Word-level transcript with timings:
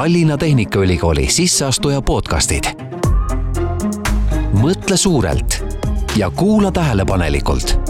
Tallinna 0.00 0.36
Tehnikaülikooli 0.36 1.26
sisseastuja 1.26 2.02
podcastid. 2.02 2.64
mõtle 4.62 4.96
suurelt 4.96 5.64
ja 6.16 6.30
kuula 6.30 6.72
tähelepanelikult. 6.72 7.80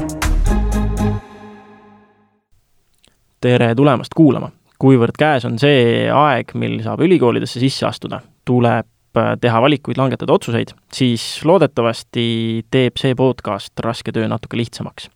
tere 3.41 3.75
tulemast 3.75 4.15
kuulama! 4.17 4.51
kuivõrd 4.79 5.15
käes 5.19 5.45
on 5.45 5.59
see 5.59 6.11
aeg, 6.11 6.51
mil 6.55 6.83
saab 6.83 7.01
ülikoolidesse 7.07 7.63
sisse 7.63 7.87
astuda, 7.87 8.19
tuleb 8.45 8.91
äh, 9.17 9.37
teha 9.41 9.63
valikuid, 9.63 9.97
langetada 9.97 10.33
otsuseid, 10.33 10.75
siis 10.93 11.45
loodetavasti 11.45 12.67
teeb 12.71 12.99
see 12.99 13.15
podcast 13.15 13.79
raske 13.79 14.11
töö 14.11 14.27
natuke 14.29 14.59
lihtsamaks 14.59 15.07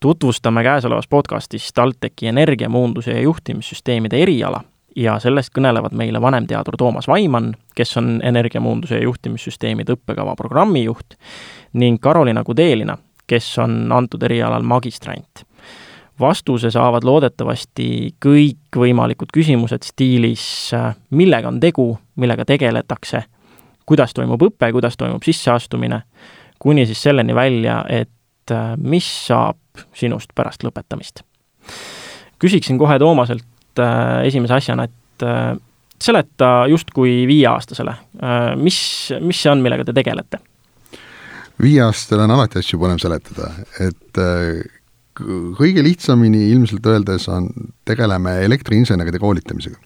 tutvustame 0.00 0.66
käesolevas 0.66 1.06
podcastis 1.08 1.70
TalTechi 1.72 2.26
energiamuunduse 2.34 3.14
ja 3.14 3.20
juhtimissüsteemide 3.20 4.22
eriala 4.22 4.64
ja 5.00 5.16
sellest 5.22 5.52
kõnelevad 5.56 5.94
meile 5.96 6.20
vanemteadur 6.20 6.76
Toomas 6.78 7.08
Vaimann, 7.08 7.54
kes 7.76 7.96
on 8.00 8.18
energiamuunduse 8.24 8.98
ja 8.98 9.06
juhtimissüsteemide 9.06 9.96
õppekava 9.96 10.34
programmijuht, 10.36 11.16
ning 11.80 12.00
Karolina 12.02 12.44
Kudelina, 12.44 12.98
kes 13.30 13.52
on 13.62 13.92
antud 13.92 14.22
erialal 14.26 14.62
magistrant. 14.62 15.46
vastuse 16.20 16.68
saavad 16.70 17.04
loodetavasti 17.04 18.14
kõikvõimalikud 18.20 19.30
küsimused 19.32 19.86
stiilis, 19.88 20.42
millega 21.16 21.48
on 21.48 21.60
tegu, 21.60 21.94
millega 22.20 22.44
tegeletakse, 22.44 23.22
kuidas 23.88 24.12
toimub 24.14 24.42
õpe, 24.42 24.68
kuidas 24.72 25.00
toimub 25.00 25.24
sisseastumine, 25.24 26.02
kuni 26.58 26.84
siis 26.86 27.02
selleni 27.02 27.34
välja, 27.34 27.84
et 27.88 28.52
mis 28.76 29.08
saab 29.26 29.56
sinust 29.94 30.34
pärast 30.34 30.64
lõpetamist. 30.64 31.24
küsiksin 32.38 32.78
kohe 32.78 32.98
Toomaselt 32.98 33.44
äh, 33.82 34.26
esimese 34.28 34.56
asjana, 34.56 34.86
et 34.88 35.26
äh, 35.26 35.54
seleta 36.00 36.50
justkui 36.70 37.24
viieaastasele, 37.28 37.96
äh, 38.22 38.52
mis, 38.60 38.80
mis 39.20 39.42
see 39.42 39.52
on, 39.52 39.64
millega 39.64 39.86
te 39.88 39.96
tegelete? 39.96 40.42
viieaastasele 41.60 42.24
on 42.24 42.32
alati 42.32 42.56
asju 42.62 42.78
põnev 42.80 43.00
seletada, 43.02 43.50
et 43.84 44.18
kõige 45.58 45.82
lihtsamini 45.84 46.46
ilmselt 46.54 46.86
öeldes 46.88 47.26
on, 47.28 47.50
tegeleme 47.84 48.38
elektriinseneride 48.46 49.20
koolitamisega. 49.20 49.76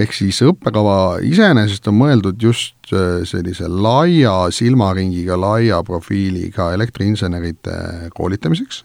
ehk 0.00 0.14
siis 0.16 0.38
õppekava 0.46 1.18
iseenesest 1.26 1.88
on 1.92 1.98
mõeldud 1.98 2.40
just 2.40 2.88
sellise 2.88 3.68
laia 3.68 4.46
silmaringiga, 4.54 5.36
laia 5.36 5.82
profiiliga 5.84 6.70
elektriinseneride 6.72 8.08
koolitamiseks, 8.16 8.84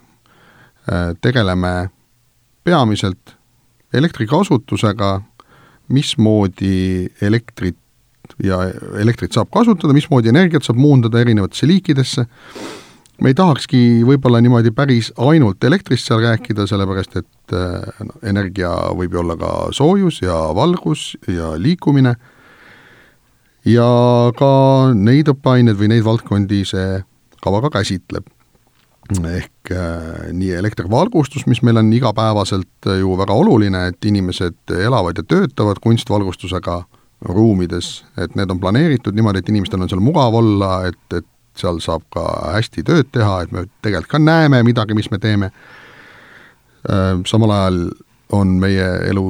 tegeleme 1.21 1.73
peamiselt 2.65 3.34
elektrikasutusega, 3.95 5.09
mismoodi 5.93 7.07
elektrit 7.21 7.77
ja 8.43 8.57
elektrit 8.99 9.35
saab 9.35 9.51
kasutada, 9.53 9.93
mismoodi 9.93 10.31
energiat 10.31 10.65
saab 10.65 10.79
muundada 10.81 11.21
erinevatesse 11.21 11.67
liikidesse, 11.69 12.25
me 13.21 13.31
ei 13.31 13.37
tahakski 13.37 13.79
võib-olla 14.07 14.41
niimoodi 14.43 14.73
päris 14.75 15.11
ainult 15.21 15.63
elektrist 15.63 16.09
seal 16.09 16.23
rääkida, 16.25 16.65
sellepärast 16.67 17.19
et 17.21 17.55
no, 18.03 18.17
energia 18.27 18.71
võib 18.97 19.15
ju 19.15 19.21
olla 19.21 19.37
ka 19.39 19.51
soojus 19.75 20.19
ja 20.25 20.35
valgus 20.57 21.13
ja 21.31 21.53
liikumine. 21.59 22.15
Ja 23.65 23.85
ka 24.37 24.49
neid 24.93 25.31
õppeaineid 25.31 25.79
või 25.79 25.93
neid 25.93 26.03
valdkondi 26.05 26.61
see 26.69 26.99
kava 27.41 27.63
ka 27.63 27.71
käsitleb 27.79 28.27
ehk 29.13 29.71
äh, 29.71 30.31
nii 30.33 30.51
elektrivalgustus, 30.57 31.45
mis 31.45 31.61
meil 31.61 31.77
on 31.77 31.93
igapäevaselt 31.93 32.89
ju 32.99 33.17
väga 33.17 33.33
oluline, 33.33 33.87
et 33.91 34.05
inimesed 34.05 34.73
elavad 34.81 35.17
ja 35.17 35.23
töötavad 35.23 35.81
kunstvalgustusega 35.83 36.83
ruumides, 37.21 38.03
et 38.17 38.35
need 38.35 38.51
on 38.51 38.59
planeeritud 38.59 39.15
niimoodi, 39.15 39.41
et 39.41 39.49
inimestel 39.49 39.81
on 39.81 39.89
seal 39.89 40.03
mugav 40.03 40.35
olla, 40.35 40.87
et, 40.89 41.05
et 41.13 41.27
seal 41.57 41.79
saab 41.83 42.03
ka 42.13 42.25
hästi 42.57 42.83
tööd 42.85 43.11
teha, 43.15 43.39
et 43.45 43.53
me 43.55 43.65
tegelikult 43.85 44.17
ka 44.17 44.21
näeme 44.21 44.61
midagi, 44.65 44.97
mis 44.97 45.11
me 45.11 45.21
teeme. 45.21 45.51
Äh,, 46.89 47.21
samal 47.29 47.53
ajal 47.55 47.79
on 48.35 48.57
meie 48.61 48.89
elu 49.09 49.25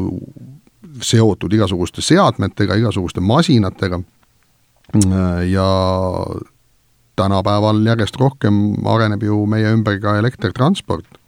seotud 1.03 1.53
igasuguste 1.53 2.02
seadmetega, 2.06 2.78
igasuguste 2.80 3.22
masinatega. 3.22 4.00
Äh, 4.96 5.46
ja 5.52 5.69
tänapäeval 7.16 7.80
järjest 7.88 8.18
rohkem 8.20 8.88
areneb 8.88 9.24
ju 9.24 9.46
meie 9.50 9.72
ümber 9.76 10.00
ka 10.03 10.18
elektrtransport, 10.20 11.20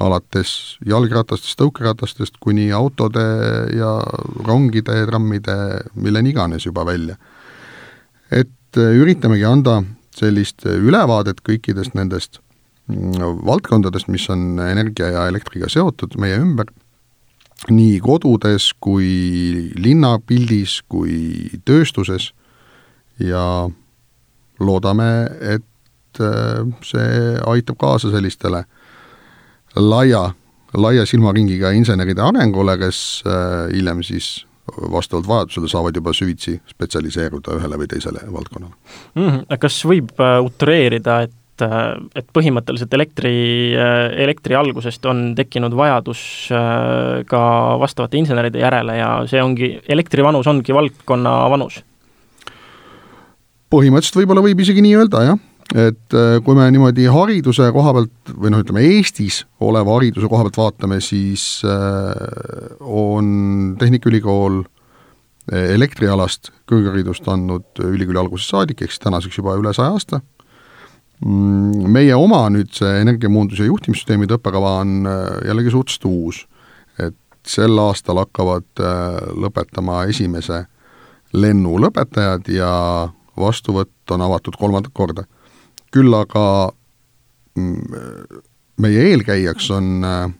alates 0.00 0.78
jalgratastest, 0.86 1.58
tõukeratastest 1.60 2.40
kuni 2.40 2.70
autode 2.72 3.24
ja 3.76 3.94
rongide, 4.46 5.04
trammide, 5.10 5.56
milleni 5.94 6.34
iganes 6.34 6.66
juba 6.66 6.86
välja. 6.86 7.16
et 8.30 8.76
üritamegi 8.78 9.44
anda 9.44 9.80
sellist 10.14 10.62
ülevaadet 10.64 11.40
kõikidest 11.42 11.96
nendest 11.98 12.38
mm, 12.86 13.42
valdkondadest, 13.46 14.08
mis 14.08 14.28
on 14.30 14.60
energia 14.62 15.10
ja 15.10 15.26
elektriga 15.26 15.68
seotud 15.68 16.14
meie 16.20 16.38
ümber, 16.38 16.70
nii 17.68 17.98
kodudes 18.00 18.70
kui 18.80 19.72
linnapildis 19.76 20.80
kui 20.88 21.50
tööstuses 21.66 22.30
ja 23.18 23.68
loodame, 24.60 25.08
et 25.40 26.20
äh, 26.20 26.60
see 26.86 27.40
aitab 27.46 27.78
kaasa 27.80 28.12
sellistele 28.12 28.64
laia, 29.76 30.30
laia 30.76 31.06
silmaringiga 31.06 31.72
inseneride 31.76 32.22
arengule, 32.24 32.76
kes 32.80 33.02
äh, 33.26 33.66
hiljem 33.74 34.04
siis 34.06 34.46
vastavalt 34.70 35.26
vajadusele 35.26 35.68
saavad 35.68 35.96
juba 35.98 36.12
süvitsi 36.14 36.60
spetsialiseeruda 36.70 37.56
ühele 37.58 37.78
või 37.80 37.88
teisele 37.90 38.22
valdkonnale 38.30 38.72
mm. 39.16 39.28
-hmm. 39.28 39.58
kas 39.58 39.80
võib 39.88 40.14
äh, 40.20 40.38
utreerida, 40.44 41.22
et 41.26 41.36
et 42.16 42.24
põhimõtteliselt 42.32 42.94
elektri, 42.96 43.74
elektri 44.16 44.54
algusest 44.56 45.04
on 45.04 45.34
tekkinud 45.36 45.74
vajadus 45.76 46.22
ka 47.28 47.40
vastavate 47.82 48.16
inseneride 48.16 48.62
järele 48.62 48.94
ja 48.96 49.10
see 49.28 49.42
ongi, 49.44 49.68
elektri 49.92 50.24
vanus 50.24 50.48
ongi 50.48 50.72
valdkonna 50.72 51.34
vanus? 51.52 51.82
Põhimõtteliselt 53.70 54.20
võib-olla 54.22 54.44
võib 54.44 54.60
isegi 54.64 54.82
nii 54.84 54.96
öelda, 54.98 55.22
jah, 55.28 55.38
et 55.78 56.16
äh, 56.16 56.38
kui 56.44 56.56
me 56.58 56.66
niimoodi 56.72 57.06
hariduse 57.12 57.68
koha 57.74 57.94
pealt 57.94 58.32
või 58.34 58.50
noh, 58.52 58.62
ütleme 58.64 58.82
Eestis 58.96 59.44
oleva 59.62 59.94
hariduse 59.96 60.30
koha 60.30 60.46
pealt 60.46 60.58
vaatame, 60.58 60.98
siis 61.04 61.62
äh, 61.66 62.80
on 62.80 63.76
Tehnikaülikool 63.78 64.62
äh, 64.64 65.70
elektrialast 65.76 66.50
kõrgharidust 66.70 67.28
andnud 67.30 67.82
ülikooli 67.86 68.22
algusest 68.22 68.56
saadik, 68.56 68.82
ehk 68.82 68.94
siis 68.94 69.04
tänaseks 69.04 69.38
juba 69.38 69.54
üle 69.60 69.74
saja 69.76 69.94
aasta. 69.94 70.22
Mm, 71.20 71.86
meie 71.92 72.16
oma 72.16 72.46
nüüd 72.50 72.72
see 72.74 72.90
energiamuunduse 73.04 73.68
juhtimissüsteemide 73.68 74.38
õppekava 74.38 74.78
on 74.80 75.06
jällegi 75.46 75.74
suhteliselt 75.74 76.10
uus, 76.10 76.44
et 76.98 77.16
sel 77.46 77.78
aastal 77.78 78.18
hakkavad 78.24 78.82
lõpetama 79.40 80.02
esimese 80.10 80.64
lennu 81.36 81.76
lõpetajad 81.84 82.48
ja 82.50 82.72
vastuvõtt 83.40 84.14
on 84.14 84.22
avatud 84.22 84.56
kolmandat 84.58 84.92
korda. 84.94 85.24
küll 85.90 86.14
aga 86.14 86.70
mm, 87.58 88.40
meie 88.78 89.08
eelkäijaks 89.10 89.70
on 89.70 90.04
äh, 90.04 90.32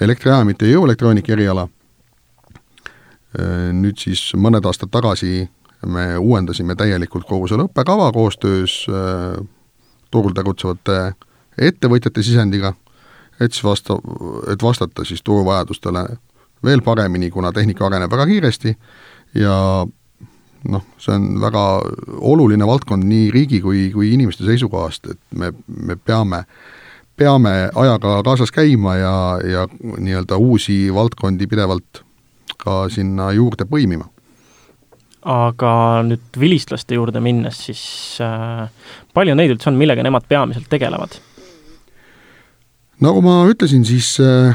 elektriajamite 0.00 0.66
ja 0.66 0.76
jõuelektroonika 0.76 1.32
eriala, 1.32 1.68
äh, 1.68 3.70
nüüd 3.72 3.98
siis 3.98 4.32
mõned 4.36 4.66
aastad 4.66 4.92
tagasi 4.92 5.48
me 5.86 6.18
uuendasime 6.18 6.74
täielikult 6.76 7.26
kogu 7.26 7.48
selle 7.48 7.68
õppekava 7.68 8.12
koostöös 8.12 8.84
äh, 8.90 9.38
turul 10.10 10.34
tegutsevate 10.34 11.14
ettevõtjate 11.58 12.22
sisendiga, 12.22 12.72
et 13.40 13.52
siis 13.52 13.64
vasta, 13.64 13.98
et 14.52 14.62
vastata 14.62 15.04
siis 15.04 15.22
turuvajadustele 15.22 16.04
veel 16.64 16.82
paremini, 16.82 17.30
kuna 17.30 17.52
tehnika 17.52 17.86
areneb 17.86 18.10
väga 18.10 18.26
kiiresti 18.26 18.74
ja 19.38 19.86
noh, 20.72 20.84
see 21.00 21.14
on 21.14 21.38
väga 21.42 21.62
oluline 22.18 22.66
valdkond 22.68 23.06
nii 23.08 23.30
riigi 23.34 23.62
kui, 23.64 23.88
kui 23.94 24.12
inimeste 24.14 24.46
seisukohast, 24.48 25.08
et 25.14 25.20
me, 25.38 25.52
me 25.68 25.96
peame, 25.96 26.42
peame 27.18 27.54
ajaga 27.72 28.18
kaasas 28.26 28.52
käima 28.54 28.98
ja, 29.00 29.14
ja 29.44 29.64
nii-öelda 29.80 30.38
uusi 30.40 30.86
valdkondi 30.94 31.48
pidevalt 31.50 32.02
ka 32.58 32.84
sinna 32.92 33.30
juurde 33.36 33.68
põimima. 33.70 34.08
aga 35.28 35.72
nüüd 36.06 36.38
vilistlaste 36.40 36.96
juurde 36.96 37.20
minnes, 37.20 37.58
siis 37.68 37.82
äh, 38.24 38.68
palju 39.14 39.34
neid 39.36 39.56
üldse 39.56 39.70
on, 39.70 39.80
millega 39.80 40.04
nemad 40.04 40.28
peamiselt 40.28 40.68
tegelevad? 40.70 41.18
nagu 43.04 43.22
ma 43.22 43.40
ütlesin, 43.50 43.84
siis 43.86 44.16
äh, 44.22 44.54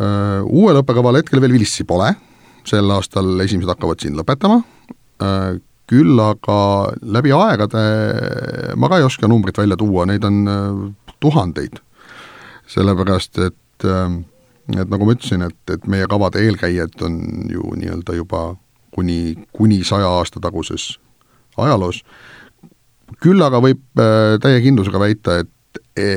äh, 0.00 0.40
uuel 0.44 0.82
õppekaval 0.82 1.20
hetkel 1.20 1.42
veel 1.44 1.56
vilistlasi 1.56 1.88
pole, 1.88 2.14
sel 2.64 2.92
aastal 2.94 3.34
esimesed 3.44 3.72
hakkavad 3.74 4.00
siin 4.00 4.16
lõpetama, 4.16 4.62
küll 5.90 6.20
aga 6.20 6.58
läbi 7.02 7.32
aegade, 7.36 7.82
ma 8.76 8.88
ka 8.88 8.98
ei 8.98 9.06
oska 9.06 9.28
numbrit 9.28 9.58
välja 9.60 9.76
tuua, 9.76 10.06
neid 10.08 10.24
on 10.24 10.44
äh, 10.48 10.78
tuhandeid. 11.20 11.80
sellepärast, 12.66 13.38
et 13.38 13.84
äh, 13.84 14.20
et 14.72 14.88
nagu 14.88 15.04
ma 15.04 15.12
ütlesin, 15.12 15.44
et, 15.44 15.58
et 15.70 15.86
meie 15.90 16.06
kavade 16.08 16.40
eelkäijad 16.40 17.02
on 17.04 17.18
ju 17.52 17.74
nii-öelda 17.76 18.14
juba 18.16 18.54
kuni, 18.94 19.34
kuni 19.52 19.82
saja 19.84 20.08
aasta 20.08 20.40
taguses 20.40 20.94
ajaloos, 21.60 22.00
küll 23.20 23.42
aga 23.44 23.60
võib 23.60 23.82
äh, 24.00 24.38
täie 24.42 24.62
kindlusega 24.64 25.00
väita, 25.02 25.36
et 25.44 25.80
e, 25.96 26.08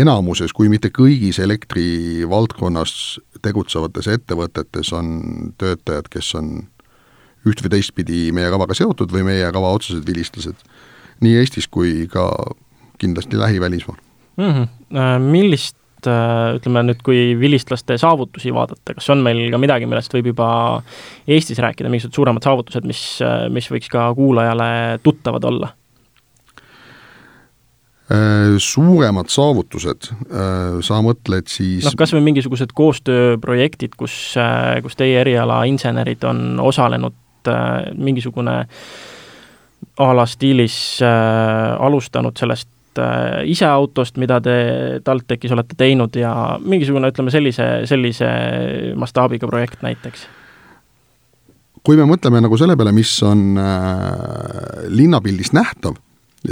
enamuses, 0.00 0.52
kui 0.52 0.68
mitte 0.72 0.90
kõigis 0.92 1.38
elektrivaldkonnas 1.40 3.20
tegutsevates 3.44 4.08
ettevõtetes 4.10 4.90
on 4.96 5.52
töötajad, 5.60 6.10
kes 6.10 6.34
on 6.40 6.50
üht 7.48 7.62
või 7.64 7.76
teistpidi 7.76 8.26
meie 8.36 8.50
kavaga 8.52 8.76
seotud 8.76 9.12
või 9.12 9.24
meie 9.26 9.52
kava 9.52 9.72
otsesed 9.76 10.06
vilistlased, 10.08 10.60
nii 11.24 11.38
Eestis 11.40 11.68
kui 11.70 12.04
ka 12.10 12.28
kindlasti 12.98 13.38
lähivälismaal 13.40 13.98
mm. 14.36 14.50
-hmm. 14.50 15.30
Millist 15.30 15.76
äh, 16.06 16.56
ütleme 16.56 16.84
nüüd, 16.88 17.02
kui 17.04 17.36
vilistlaste 17.40 17.98
saavutusi 17.98 18.54
vaadata, 18.54 18.94
kas 18.94 19.10
on 19.10 19.22
meil 19.24 19.46
ka 19.50 19.58
midagi, 19.58 19.86
millest 19.86 20.14
võib 20.14 20.32
juba 20.32 20.48
Eestis 21.26 21.58
rääkida, 21.58 21.88
mingisugused 21.88 22.20
suuremad 22.20 22.44
saavutused, 22.44 22.84
mis, 22.86 23.06
äh, 23.22 23.48
mis 23.50 23.70
võiks 23.70 23.90
ka 23.92 24.12
kuulajale 24.14 25.00
tuttavad 25.02 25.44
olla? 25.44 25.74
Suuremad 28.60 29.30
saavutused, 29.32 30.10
sa 30.84 30.98
mõtled 31.02 31.48
siis 31.48 31.86
noh, 31.86 31.94
kas 31.96 32.12
või 32.12 32.20
mingisugused 32.26 32.74
koostööprojektid, 32.76 33.94
kus, 33.96 34.12
kus 34.84 34.98
teie 35.00 35.22
eriala 35.22 35.62
insenerid 35.64 36.26
on 36.28 36.60
osalenud 36.60 37.16
et 37.44 37.52
äh, 37.52 37.92
mingisugune 37.96 38.64
a 39.98 40.12
la 40.16 40.24
stiilis 40.26 40.76
äh, 41.04 41.74
alustanud 41.78 42.36
sellest 42.38 42.98
äh, 42.98 43.44
ise 43.50 43.68
autost, 43.68 44.16
mida 44.18 44.40
te 44.42 44.54
TalTechis 45.04 45.52
olete 45.52 45.76
teinud 45.78 46.16
ja 46.16 46.32
mingisugune, 46.64 47.12
ütleme 47.12 47.30
sellise, 47.34 47.84
sellise 47.90 48.30
mastaabiga 48.96 49.50
projekt 49.50 49.84
näiteks? 49.84 50.26
kui 51.84 51.98
me 52.00 52.06
mõtleme 52.08 52.40
nagu 52.40 52.56
selle 52.56 52.78
peale, 52.80 52.94
mis 52.96 53.12
on 53.26 53.58
äh, 53.60 54.88
linnapildis 54.88 55.52
nähtav, 55.52 55.98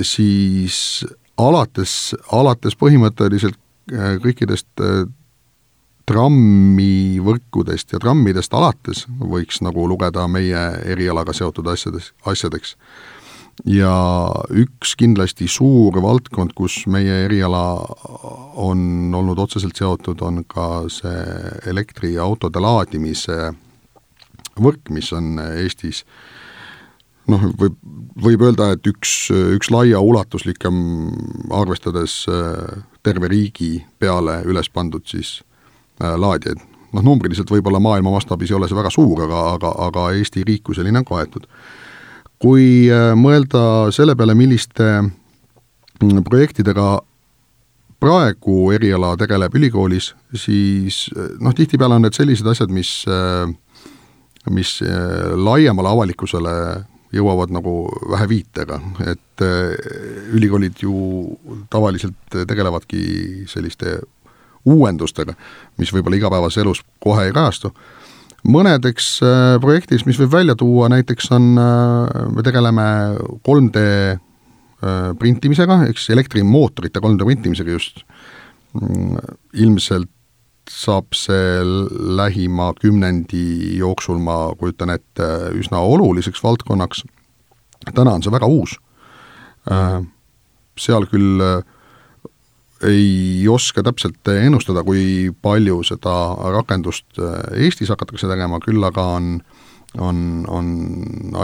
siis 0.04 1.06
alates, 1.40 2.12
alates 2.36 2.76
põhimõtteliselt 2.76 3.56
äh, 3.56 4.18
kõikidest 4.20 4.68
äh, 4.84 5.06
trammivõrkudest 6.08 7.94
ja 7.94 8.00
trammidest 8.02 8.54
alates 8.54 9.04
võiks 9.20 9.60
nagu 9.62 9.86
lugeda 9.88 10.26
meie 10.30 10.62
erialaga 10.90 11.34
seotud 11.36 11.68
asjades, 11.70 12.12
asjadeks. 12.26 12.76
ja 13.68 13.92
üks 14.50 14.94
kindlasti 14.98 15.46
suur 15.48 16.00
valdkond, 16.02 16.54
kus 16.56 16.86
meie 16.86 17.24
eriala 17.26 17.84
on 18.56 19.12
olnud 19.14 19.38
otseselt 19.38 19.76
seotud, 19.76 20.22
on 20.22 20.44
ka 20.44 20.88
see 20.88 21.24
elektriautode 21.70 22.60
laadimise 22.60 23.52
võrk, 24.58 24.90
mis 24.90 25.12
on 25.12 25.38
Eestis 25.38 26.02
noh, 27.30 27.44
võib, 27.60 27.78
võib 28.24 28.42
öelda, 28.42 28.72
et 28.74 28.86
üks, 28.90 29.30
üks 29.30 29.70
laiaulatuslikem, 29.70 30.82
arvestades 31.54 32.24
terve 33.02 33.30
riigi 33.30 33.76
peale 33.98 34.40
üles 34.48 34.68
pandud 34.72 35.06
siis 35.06 35.40
laadijaid. 36.00 36.60
noh, 36.92 37.04
numbriliselt 37.04 37.48
võib-olla 37.48 37.80
maailma 37.80 38.10
mastaabis 38.12 38.50
ei 38.50 38.56
ole 38.58 38.68
see 38.68 38.76
väga 38.76 38.90
suur, 38.92 39.24
aga, 39.24 39.46
aga, 39.54 39.70
aga 39.86 40.10
Eesti 40.18 40.44
riik 40.44 40.66
kui 40.68 40.76
selline 40.76 41.00
on 41.00 41.08
kaetud. 41.08 41.46
kui 42.42 42.90
äh, 42.90 43.12
mõelda 43.16 43.92
selle 43.94 44.16
peale, 44.18 44.34
milliste 44.34 44.88
mm, 45.00 46.22
projektidega 46.28 47.00
praegu 48.02 48.72
eriala 48.74 49.14
tegeleb 49.16 49.54
ülikoolis, 49.54 50.12
siis 50.34 51.06
äh, 51.16 51.36
noh, 51.40 51.54
tihtipeale 51.54 51.98
on 51.98 52.08
need 52.08 52.18
sellised 52.18 52.46
asjad, 52.46 52.72
mis, 52.72 53.04
mis 54.50 54.78
laiemale 55.36 55.92
avalikkusele 55.92 56.56
jõuavad 57.12 57.52
nagu 57.52 57.76
vähe 58.10 58.26
viitega, 58.28 58.80
et 59.04 59.44
ülikoolid 60.32 60.80
ju 60.80 60.96
tavaliselt 61.70 62.40
tegelevadki 62.48 63.44
selliste 63.52 64.00
uuendustega, 64.68 65.34
mis 65.80 65.92
võib-olla 65.94 66.18
igapäevases 66.18 66.62
elus 66.62 66.82
kohe 67.02 67.26
ei 67.28 67.34
kajastu. 67.34 67.72
mõnedeks 68.42 69.08
äh, 69.22 69.60
projektiks, 69.62 70.02
mis 70.06 70.18
võib 70.18 70.32
välja 70.32 70.56
tuua, 70.58 70.88
näiteks 70.90 71.30
on, 71.30 71.52
äh, 71.62 72.24
me 72.34 72.42
tegeleme 72.42 72.86
3D 73.46 73.82
äh, 73.82 75.12
printimisega, 75.18 75.84
ehk 75.86 75.98
siis 75.98 76.10
elektrimootorite 76.16 77.00
3D 77.00 77.28
printimisega 77.28 77.70
just, 77.70 78.02
mm, 78.74 79.36
ilmselt 79.54 80.10
saab 80.70 81.14
see 81.14 81.62
lähima 82.18 82.72
kümnendi 82.78 83.76
jooksul, 83.78 84.18
ma 84.22 84.54
kujutan 84.58 84.90
ette, 84.94 85.26
üsna 85.58 85.78
oluliseks 85.82 86.42
valdkonnaks. 86.42 87.02
täna 87.94 88.12
on 88.14 88.22
see 88.22 88.30
väga 88.30 88.46
uus. 88.46 88.76
Seal 90.78 91.06
küll 91.10 91.42
ei 92.86 93.48
oska 93.48 93.82
täpselt 93.82 94.28
ennustada, 94.28 94.82
kui 94.84 95.30
palju 95.42 95.82
seda 95.86 96.14
rakendust 96.54 97.20
äh, 97.20 97.64
Eestis 97.66 97.92
hakatakse 97.92 98.30
tegema, 98.30 98.60
küll 98.62 98.82
aga 98.84 99.04
on, 99.18 99.36
on, 100.00 100.18
on 100.48 100.72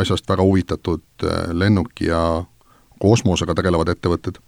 asjast 0.01 0.29
väga 0.29 0.45
huvitatud 0.47 1.05
äh, 1.25 1.51
lennuki 1.53 2.11
ja 2.11 2.23
kosmosega 3.03 3.55
tegelevad 3.59 3.93
ettevõtted. 3.95 4.41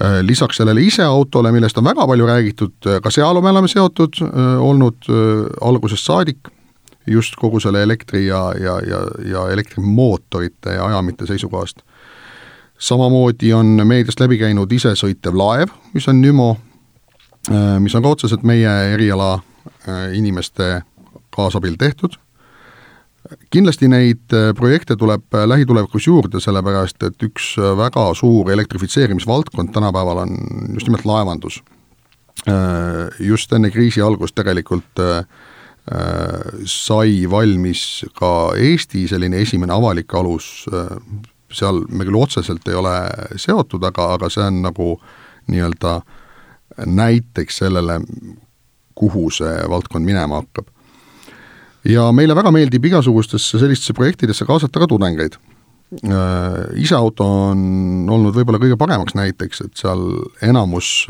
Äh, 0.00 0.20
lisaks 0.26 0.60
sellele 0.60 0.84
iseautole, 0.86 1.52
millest 1.54 1.78
on 1.78 1.88
väga 1.90 2.06
palju 2.06 2.30
räägitud, 2.30 2.78
ka 3.02 3.12
seal 3.14 3.42
me 3.42 3.52
oleme 3.52 3.68
seotud 3.68 4.22
olnud 4.60 5.10
algusest 5.60 6.06
saadik, 6.06 6.52
just 7.10 7.34
kogu 7.40 7.60
selle 7.60 7.82
elektri 7.82 8.26
ja, 8.26 8.50
ja, 8.60 8.78
ja, 8.86 9.00
ja 9.26 9.48
elektrimootorite 9.52 10.76
ja 10.76 10.86
ajamite 10.86 11.26
seisukohast 11.26 11.82
samamoodi 12.80 13.52
on 13.52 13.80
meediast 13.84 14.20
läbi 14.20 14.38
käinud 14.40 14.72
isesõitev 14.72 15.36
laev, 15.36 15.72
mis 15.94 16.08
on 16.08 16.20
Nümo, 16.22 16.54
äh, 17.50 17.76
mis 17.82 17.94
on 17.94 18.04
ka 18.04 18.14
otseselt 18.16 18.46
meie 18.46 18.72
eriala 18.94 19.34
äh, 19.36 20.08
inimeste 20.16 20.80
kaasabil 21.36 21.76
tehtud. 21.78 22.16
kindlasti 23.50 23.88
neid 23.88 24.32
äh, 24.32 24.54
projekte 24.56 24.96
tuleb 24.96 25.36
lähitulevikus 25.46 26.06
juurde, 26.06 26.40
sellepärast 26.40 27.02
et 27.02 27.22
üks 27.22 27.52
väga 27.76 28.14
suur 28.14 28.50
elektrifitseerimisvaldkond 28.50 29.72
tänapäeval 29.72 30.24
on 30.24 30.36
just 30.74 30.88
nimelt 30.88 31.04
laevandus. 31.04 31.62
Just 33.20 33.52
enne 33.52 33.68
kriisi 33.70 34.00
algust 34.00 34.34
tegelikult 34.34 35.02
sai 36.64 37.26
valmis 37.30 37.82
ka 38.16 38.54
Eesti 38.56 39.02
selline 39.10 39.42
esimene 39.44 39.74
avalik 39.76 40.14
alus 40.16 40.64
seal 41.52 41.82
me 41.88 42.06
küll 42.06 42.18
otseselt 42.20 42.66
ei 42.68 42.76
ole 42.78 42.94
seotud, 43.40 43.84
aga, 43.86 44.12
aga 44.16 44.30
see 44.32 44.44
on 44.46 44.60
nagu 44.64 44.94
nii-öelda 45.50 46.00
näiteks 46.86 47.62
sellele, 47.64 48.00
kuhu 48.94 49.30
see 49.34 49.54
valdkond 49.68 50.06
minema 50.06 50.42
hakkab. 50.42 50.68
ja 51.84 52.10
meile 52.12 52.36
väga 52.36 52.52
meeldib 52.52 52.84
igasugustesse 52.84 53.58
sellistesse 53.58 53.96
projektidesse 53.96 54.44
kaasata 54.44 54.82
ka 54.82 54.86
tudengeid. 54.86 55.38
Äh, 56.06 56.58
iseauto 56.78 57.24
on 57.50 58.06
olnud 58.08 58.36
võib-olla 58.36 58.60
kõige 58.62 58.76
paremaks 58.78 59.16
näiteks, 59.18 59.64
et 59.64 59.80
seal 59.80 60.04
enamus, 60.46 61.08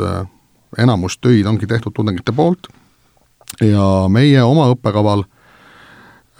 enamus 0.78 1.18
töid 1.20 1.46
ongi 1.46 1.68
tehtud 1.68 1.92
tudengite 1.92 2.32
poolt 2.32 2.70
ja 3.60 4.06
meie 4.08 4.42
oma 4.46 4.70
õppekaval 4.72 5.26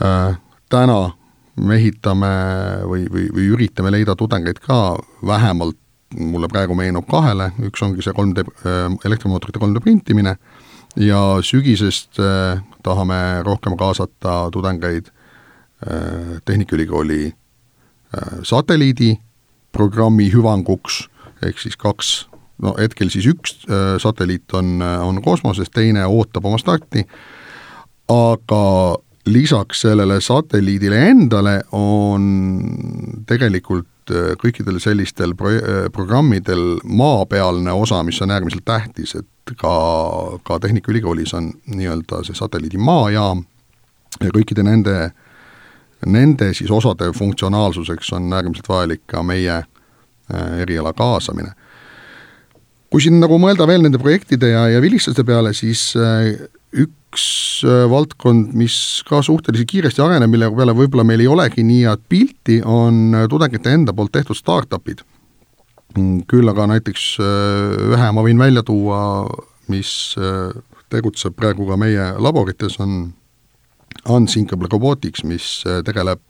äh, 0.00 0.38
täna 1.56 1.68
mehitame 1.68 2.26
või, 2.86 3.06
või, 3.10 3.28
või 3.34 3.46
üritame 3.54 3.90
leida 3.90 4.16
tudengeid 4.16 4.58
ka 4.58 4.96
vähemalt, 5.26 5.76
mulle 6.16 6.48
praegu 6.48 6.74
meenub 6.74 7.06
kahele, 7.06 7.52
üks 7.62 7.82
ongi 7.82 8.02
see 8.02 8.12
3D, 8.12 8.42
äh, 8.66 8.88
elektrimootorite 9.04 9.58
3D 9.58 9.80
printimine 9.80 10.36
ja 10.96 11.38
sügisest 11.42 12.18
eh, 12.18 12.60
tahame 12.82 13.42
rohkem 13.46 13.76
kaasata 13.76 14.50
tudengeid 14.52 15.10
eh, 15.86 16.40
Tehnikaülikooli 16.44 17.26
eh, 17.26 18.40
satelliidiprogrammi 18.42 20.30
hüvanguks, 20.32 21.04
ehk 21.46 21.58
siis 21.58 21.76
kaks, 21.76 22.28
no 22.62 22.74
hetkel 22.78 23.10
siis 23.10 23.28
üks 23.30 23.62
satelliit 24.02 24.52
on, 24.52 24.80
on 24.82 25.22
kosmoses, 25.22 25.70
teine 25.70 26.04
ootab 26.06 26.44
oma 26.44 26.58
starti, 26.58 27.06
aga 28.10 28.64
lisaks 29.32 29.80
sellele 29.80 30.20
satelliidile 30.20 30.98
endale 31.10 31.60
on 31.76 32.24
tegelikult 33.28 34.12
äh, 34.12 34.32
kõikidel 34.40 34.80
sellistel 34.82 35.34
pro-, 35.38 35.56
äh, 35.56 35.86
programmidel 35.92 36.80
maapealne 36.84 37.72
osa, 37.72 38.02
mis 38.06 38.20
on 38.22 38.34
äärmiselt 38.34 38.64
tähtis, 38.64 39.14
et 39.18 39.54
ka, 39.56 39.72
ka 40.46 40.58
Tehnikaülikoolis 40.62 41.34
on 41.38 41.52
nii-öelda 41.74 42.22
see 42.26 42.38
satelliidi 42.38 42.78
maajaam 42.78 43.44
ja 44.20 44.30
kõikide 44.34 44.64
nende, 44.66 45.10
nende 46.06 46.52
siis 46.56 46.70
osade 46.70 47.12
funktsionaalsuseks 47.16 48.12
on 48.18 48.30
äärmiselt 48.32 48.68
vajalik 48.68 49.04
ka 49.10 49.22
meie 49.26 49.58
äh, 49.62 50.60
eriala 50.64 50.92
kaasamine. 50.92 51.52
kui 52.90 53.02
siin 53.02 53.20
nagu 53.22 53.36
mõelda 53.38 53.66
veel 53.70 53.84
nende 53.86 53.98
projektide 54.02 54.48
ja, 54.50 54.64
ja 54.68 54.80
vilistlaste 54.82 55.22
peale, 55.24 55.52
siis 55.54 55.92
üks 56.72 57.26
valdkond, 57.90 58.52
mis 58.54 59.02
ka 59.08 59.22
suhteliselt 59.26 59.68
kiiresti 59.70 60.02
areneb, 60.04 60.30
mille 60.30 60.50
peale 60.54 60.74
võib-olla 60.76 61.04
meil 61.06 61.24
ei 61.24 61.30
olegi 61.30 61.64
nii 61.66 61.84
head 61.88 62.04
pilti, 62.08 62.60
on 62.64 63.16
tudengite 63.30 63.72
enda 63.74 63.94
poolt 63.96 64.12
tehtud 64.14 64.38
startup'id. 64.38 65.02
küll 66.30 66.48
aga 66.48 66.68
näiteks 66.70 67.16
ühe 67.18 68.10
ma 68.14 68.22
võin 68.22 68.38
välja 68.38 68.62
tuua, 68.62 69.26
mis 69.68 70.14
tegutseb 70.90 71.34
praegu 71.34 71.66
ka 71.66 71.76
meie 71.76 72.12
laborites, 72.18 72.78
on 72.78 73.12
Unsinkable 74.08 74.68
Robotics, 74.70 75.24
mis 75.26 75.64
tegeleb 75.84 76.22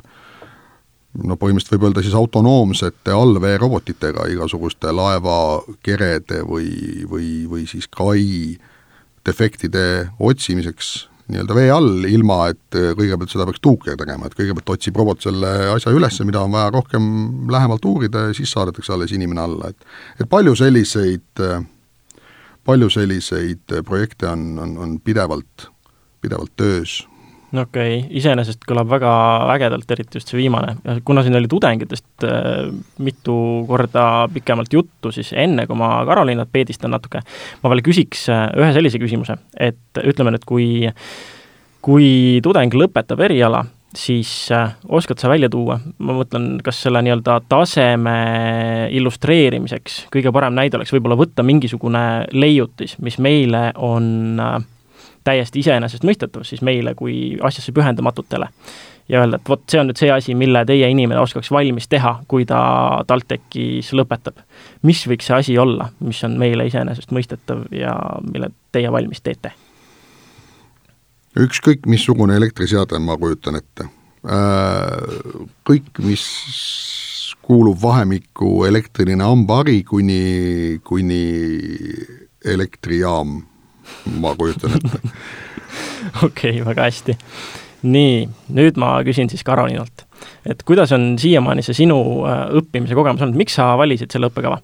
no 1.18 1.37
põhimõtteliselt 1.37 1.76
võib 1.76 1.88
öelda 1.88 2.04
siis 2.04 2.16
autonoomsete 2.16 3.12
allveerobotitega 3.14 4.28
igasuguste 4.32 4.92
laevakerede 4.94 6.42
või, 6.47 6.70
või, 7.11 7.30
või 7.50 7.66
siis 7.70 7.88
kai 7.90 8.56
defektide 9.27 9.85
otsimiseks 10.19 11.11
nii-öelda 11.31 11.55
vee 11.55 11.71
all, 11.71 12.07
ilma 12.11 12.39
et 12.50 12.77
kõigepealt 12.99 13.31
seda 13.31 13.47
peaks 13.47 13.62
tuuker 13.62 13.99
tegema, 13.99 14.27
et 14.27 14.35
kõigepealt 14.35 14.73
otsib 14.75 14.97
robot 14.99 15.23
selle 15.23 15.50
asja 15.77 15.93
üles, 15.95 16.17
mida 16.27 16.43
on 16.43 16.55
vaja 16.55 16.73
rohkem 16.75 17.05
lähemalt 17.53 17.87
uurida 17.87 18.27
ja 18.29 18.35
siis 18.37 18.50
saadetakse 18.50 18.97
alles 18.97 19.15
inimene 19.15 19.45
alla, 19.45 19.71
et 19.71 20.25
et 20.25 20.31
palju 20.31 20.57
selliseid, 20.59 21.45
palju 22.67 22.91
selliseid 22.91 23.79
projekte 23.87 24.27
on, 24.33 24.50
on, 24.59 24.75
on 24.83 24.99
pidevalt, 25.05 25.69
pidevalt 26.21 26.57
töös 26.59 26.99
okei 27.54 27.99
okay., 27.99 28.19
iseenesest 28.21 28.62
kõlab 28.69 28.90
väga 28.90 29.12
ägedalt, 29.57 29.90
eriti 29.90 30.21
just 30.21 30.30
see 30.30 30.38
viimane. 30.38 30.76
kuna 31.04 31.25
siin 31.26 31.37
oli 31.38 31.50
tudengitest 31.50 32.26
äh, 32.26 32.71
mitu 32.99 33.37
korda 33.69 34.28
pikemalt 34.35 34.73
juttu, 34.73 35.12
siis 35.14 35.33
enne, 35.33 35.66
kui 35.66 35.78
ma 35.78 35.92
Karoliinat 36.07 36.52
peedistan 36.52 36.95
natuke, 36.95 37.25
ma 37.62 37.75
veel 37.75 37.85
küsiks 37.87 38.28
äh, 38.30 38.47
ühe 38.59 38.73
sellise 38.76 39.02
küsimuse, 39.02 39.40
et 39.59 40.02
ütleme 40.04 40.35
nüüd, 40.37 40.47
kui 40.47 40.71
kui 41.80 42.40
tudeng 42.45 42.75
lõpetab 42.76 43.23
eriala, 43.25 43.62
siis 43.97 44.30
äh, 44.54 44.75
oskad 44.88 45.19
sa 45.19 45.30
välja 45.30 45.49
tuua, 45.50 45.78
ma 45.99 46.14
mõtlen, 46.14 46.59
kas 46.64 46.83
selle 46.85 47.02
nii-öelda 47.04 47.40
taseme 47.50 48.16
illustreerimiseks 48.95 50.04
kõige 50.14 50.33
parem 50.35 50.54
näide 50.57 50.78
oleks 50.78 50.92
võib-olla 50.95 51.19
võtta 51.19 51.45
mingisugune 51.47 52.04
leiutis, 52.33 52.99
mis 53.02 53.19
meile 53.23 53.71
on 53.76 54.38
äh, 54.40 54.61
täiesti 55.25 55.61
iseenesestmõistetav 55.65 56.45
siis 56.49 56.62
meile 56.67 56.95
kui 56.95 57.39
asjasse 57.43 57.73
pühendamatutele. 57.73 58.49
ja 59.09 59.21
öelda, 59.21 59.41
et 59.41 59.49
vot 59.49 59.62
see 59.69 59.81
on 59.81 59.89
nüüd 59.91 59.99
see 59.99 60.11
asi, 60.15 60.35
mille 60.39 60.62
teie 60.67 60.89
inimene 60.91 61.21
oskaks 61.21 61.50
valmis 61.50 61.89
teha, 61.89 62.21
kui 62.29 62.47
ta 62.47 62.61
TalTechis 63.07 63.93
lõpetab. 63.93 64.45
mis 64.83 65.07
võiks 65.07 65.27
see 65.31 65.37
asi 65.37 65.59
olla, 65.59 65.91
mis 66.00 66.25
on 66.25 66.39
meile 66.39 66.67
iseenesestmõistetav 66.67 67.67
ja 67.75 67.97
mille 68.33 68.53
teie 68.73 68.93
valmis 68.93 69.21
teete? 69.21 69.53
ükskõik 71.39 71.87
missugune 71.87 72.37
elektriseade, 72.37 72.99
ma 72.99 73.17
kujutan 73.17 73.61
ette. 73.61 73.87
Äh, 74.27 75.21
kõik, 75.65 76.03
mis 76.03 76.25
kuulub 77.43 77.79
vahemikku 77.83 78.65
elektriline 78.69 79.25
hambahari 79.25 79.83
kuni, 79.87 80.81
kuni 80.85 81.23
elektrijaam 82.45 83.41
ma 84.20 84.35
kujutan 84.38 84.76
ette 84.78 85.00
okei 86.26 86.50
okay,, 86.50 86.64
väga 86.66 86.88
hästi. 86.88 87.16
nii, 87.82 88.25
nüüd 88.56 88.80
ma 88.80 88.99
küsin 89.06 89.30
siis 89.32 89.44
Karolinalt, 89.47 90.04
et 90.49 90.62
kuidas 90.68 90.92
on 90.92 91.14
siiamaani 91.20 91.64
see 91.64 91.82
sinu 91.85 92.00
äh, 92.28 92.42
õppimise 92.61 92.99
kogemus 92.99 93.25
olnud, 93.25 93.38
miks 93.40 93.56
sa 93.59 93.73
valisid 93.80 94.12
selle 94.12 94.30
õppekava? 94.30 94.61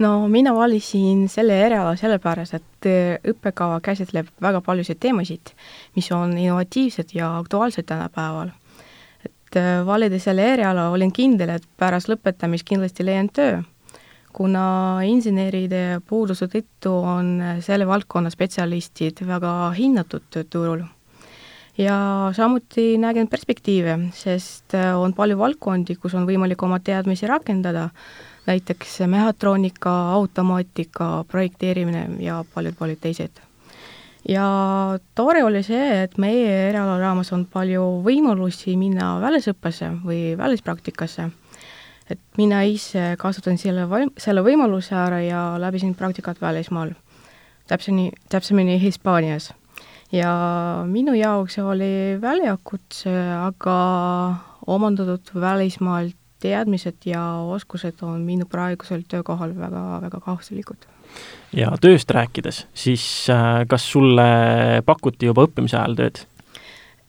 no 0.00 0.12
mina 0.32 0.54
valisin 0.56 1.26
selle 1.28 1.58
eriala 1.66 1.96
sellepärast, 2.00 2.56
et 2.56 2.88
äh, 2.88 3.32
õppekava 3.34 3.80
käsitleb 3.84 4.30
väga 4.42 4.62
paljusid 4.64 5.00
teemasid, 5.00 5.52
mis 5.96 6.08
on 6.16 6.36
innovatiivsed 6.38 7.14
ja 7.14 7.34
aktuaalsed 7.38 7.88
tänapäeval. 7.90 8.54
et 9.24 9.60
äh, 9.60 9.74
valides 9.86 10.24
selle 10.24 10.46
eriala, 10.54 10.88
olin 10.90 11.12
kindel, 11.12 11.56
et 11.58 11.68
pärast 11.76 12.08
lõpetamist 12.12 12.68
kindlasti 12.68 13.04
leian 13.04 13.28
töö 13.28 13.60
kuna 14.32 15.02
inseneride 15.06 16.00
puuduse 16.06 16.48
tõttu 16.50 16.92
on 17.02 17.36
selle 17.64 17.86
valdkonna 17.88 18.30
spetsialistid 18.32 19.24
väga 19.26 19.52
hinnatud 19.76 20.40
turul. 20.50 20.84
ja 21.78 22.30
samuti 22.36 22.98
nägen 22.98 23.28
perspektiive, 23.28 23.96
sest 24.12 24.74
on 24.96 25.14
palju 25.16 25.38
valdkondi, 25.38 25.96
kus 25.96 26.14
on 26.14 26.26
võimalik 26.28 26.62
oma 26.62 26.78
teadmisi 26.78 27.26
rakendada, 27.26 27.88
näiteks 28.46 29.00
mehhatroonika, 29.06 29.92
automaatika, 30.12 31.24
projekteerimine 31.28 32.06
ja 32.20 32.44
paljud-paljud 32.54 33.00
teised. 33.00 33.42
ja 34.28 34.46
tore 35.14 35.44
oli 35.44 35.62
see, 35.62 36.02
et 36.02 36.18
meie 36.18 36.68
eriala 36.68 36.98
raames 37.00 37.32
on 37.32 37.46
palju 37.46 38.02
võimalusi 38.04 38.76
minna 38.76 39.16
välisõppesse 39.20 39.94
või 40.04 40.36
välispraktikasse 40.38 41.30
et 42.14 42.20
mina 42.38 42.62
ise 42.66 43.14
kasutan 43.20 43.58
selle 43.60 43.86
vaim-, 43.90 44.12
selle 44.20 44.42
võimaluse 44.46 44.94
ära 44.96 45.20
ja 45.24 45.40
läbisin 45.60 45.94
praktikat 45.98 46.40
välismaal, 46.42 46.92
täpsemini, 47.70 48.10
täpsemini 48.32 48.78
Hispaanias. 48.82 49.52
ja 50.12 50.30
minu 50.86 51.14
jaoks 51.14 51.58
oli 51.58 52.18
väljakutse, 52.20 53.12
aga 53.38 53.76
omandatud 54.66 55.30
välismaal 55.34 56.10
teadmised 56.40 57.04
ja 57.04 57.22
oskused 57.52 58.02
on 58.02 58.24
minu 58.24 58.46
praegusel 58.48 59.02
töökohal 59.08 59.54
väga, 59.56 60.00
väga 60.02 60.20
kasulikud. 60.20 60.86
ja 61.52 61.70
tööst 61.80 62.10
rääkides, 62.10 62.66
siis 62.74 63.04
äh, 63.30 63.66
kas 63.68 63.90
sulle 63.92 64.82
pakuti 64.86 65.26
juba 65.26 65.46
õppimise 65.48 65.78
ajal 65.78 65.98
tööd 65.98 66.24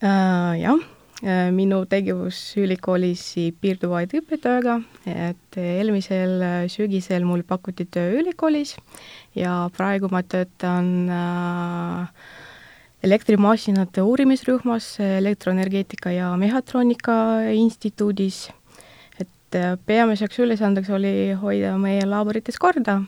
äh,? 0.01 0.57
Jah 0.61 0.81
minu 1.21 1.83
tegevus 1.85 2.37
ülikoolis 2.57 3.23
piirdub 3.61 3.91
vaid 3.93 4.13
õppetööga, 4.17 4.79
et 5.05 5.57
eelmisel 5.61 6.41
äh, 6.41 6.63
sügisel 6.71 7.27
mul 7.29 7.43
pakuti 7.45 7.85
töö 7.85 8.15
ülikoolis 8.23 8.73
ja 9.37 9.67
praegu 9.77 10.09
ma 10.09 10.23
töötan 10.25 10.89
äh, 11.13 12.25
elektrimasinate 13.05 14.01
uurimisrühmas 14.01 14.95
Elektroenergeetika 15.01 16.13
ja 16.13 16.33
Mehhatroonika 16.37 17.15
Instituudis. 17.53 18.49
et 19.19 19.57
peamiseks 19.85 20.39
ülesandeks 20.39 20.89
oli 20.89 21.33
hoida 21.37 21.77
meie 21.77 22.05
laborites 22.05 22.57
korda, 22.57 23.01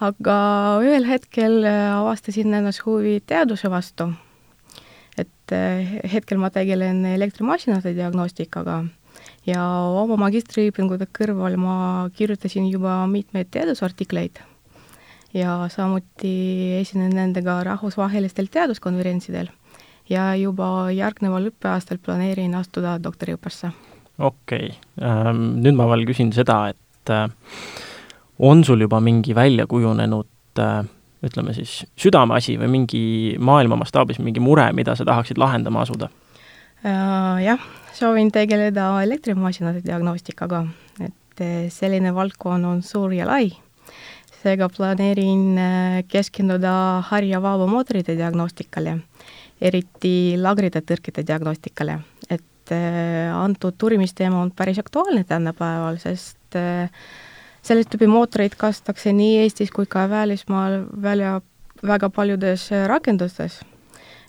aga 0.00 0.36
ühel 0.82 1.06
hetkel 1.06 1.62
avastasin 1.62 2.54
ennast 2.54 2.82
huvi 2.86 3.20
teaduse 3.26 3.70
vastu 3.70 4.10
et 5.46 5.54
eh, 5.54 5.96
hetkel 6.10 6.40
ma 6.42 6.50
tegelen 6.50 7.04
elektrimasinate 7.06 7.94
diagnostikaga 7.94 8.80
ja 9.46 9.62
oma 10.02 10.18
magistriõpingute 10.26 11.06
kõrval 11.14 11.56
ma 11.60 11.76
kirjutasin 12.16 12.66
juba 12.70 13.04
mitmeid 13.10 13.52
teadusartikleid 13.54 14.40
ja 15.36 15.68
samuti 15.70 16.80
esinen 16.80 17.14
nendega 17.14 17.60
rahvusvahelistel 17.66 18.50
teaduskonverentsidel 18.50 19.50
ja 20.10 20.28
juba 20.38 20.90
järgneval 20.94 21.50
õppeaastal 21.50 22.00
planeerin 22.02 22.54
astuda 22.58 22.96
doktoriõppesse. 23.02 23.70
okei 24.18 24.72
okay. 24.72 24.76
ähm,, 25.02 25.60
nüüd 25.62 25.78
ma 25.78 25.86
veel 25.92 26.06
küsin 26.10 26.32
seda, 26.34 26.72
et 26.74 27.14
äh, 27.14 27.30
on 28.38 28.64
sul 28.64 28.82
juba 28.82 29.00
mingi 29.00 29.34
välja 29.34 29.66
kujunenud 29.70 30.58
äh, 30.58 30.82
ütleme 31.28 31.54
siis, 31.56 31.80
südameasi 31.98 32.56
või 32.60 32.70
mingi 32.72 33.02
maailma 33.38 33.78
mastaabis 33.80 34.20
mingi 34.22 34.42
mure, 34.42 34.68
mida 34.76 34.96
sa 34.96 35.06
tahaksid 35.08 35.40
lahendama 35.40 35.82
asuda? 35.84 36.08
Äh, 36.86 37.44
jah, 37.44 37.62
soovin 37.96 38.30
tegeleda 38.32 38.90
elektrimasinate 39.02 39.82
diagnostikaga, 39.84 40.64
et 41.00 41.42
äh, 41.42 41.54
selline 41.72 42.12
valdkond 42.14 42.68
on 42.68 42.82
suur 42.86 43.14
ja 43.16 43.28
lai. 43.28 43.52
seega 44.36 44.68
planeerin 44.70 45.56
äh, 45.58 46.02
keskenduda 46.06 47.02
harjavabamootorite 47.08 48.14
diagnostikale, 48.14 48.98
eriti 49.60 50.36
lagrite 50.38 50.84
tõrkide 50.86 51.24
diagnostikale, 51.26 51.98
et 52.30 52.70
antud 53.32 53.82
uurimisteema 53.82 54.40
on 54.42 54.50
päris 54.50 54.78
aktuaalne 54.78 55.24
tänapäeval, 55.24 55.98
sest 56.02 56.58
äh, 56.58 56.90
sellist 57.66 57.90
tüüpi 57.90 58.08
mootoreid 58.10 58.54
kasutatakse 58.58 59.12
nii 59.16 59.40
Eestis 59.42 59.72
kui 59.74 59.88
ka 59.90 60.06
välismaal 60.10 60.84
välja 61.02 61.40
väga 61.86 62.10
paljudes 62.10 62.70
äh, 62.72 62.86
rakendustes. 62.88 63.60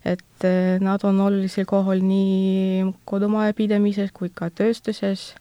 et 0.06 0.44
äh, 0.46 0.80
nad 0.80 1.04
on 1.04 1.20
olulisel 1.20 1.66
kohal 1.66 2.00
nii 2.00 2.94
kodumajapidamises 3.06 4.14
kui 4.16 4.30
ka 4.30 4.48
tööstuses 4.50 5.34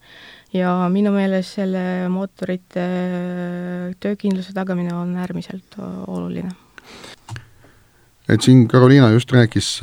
ja 0.52 0.72
minu 0.90 1.12
meelest 1.14 1.54
selle 1.60 2.08
mootorite 2.10 2.82
äh, 2.82 3.94
töökindluse 4.00 4.52
tagamine 4.52 4.94
on 4.94 5.16
äärmiselt 5.16 5.78
oluline. 6.06 6.50
et 8.28 8.42
siin 8.42 8.68
Karoliina 8.68 9.10
just 9.10 9.32
rääkis 9.32 9.80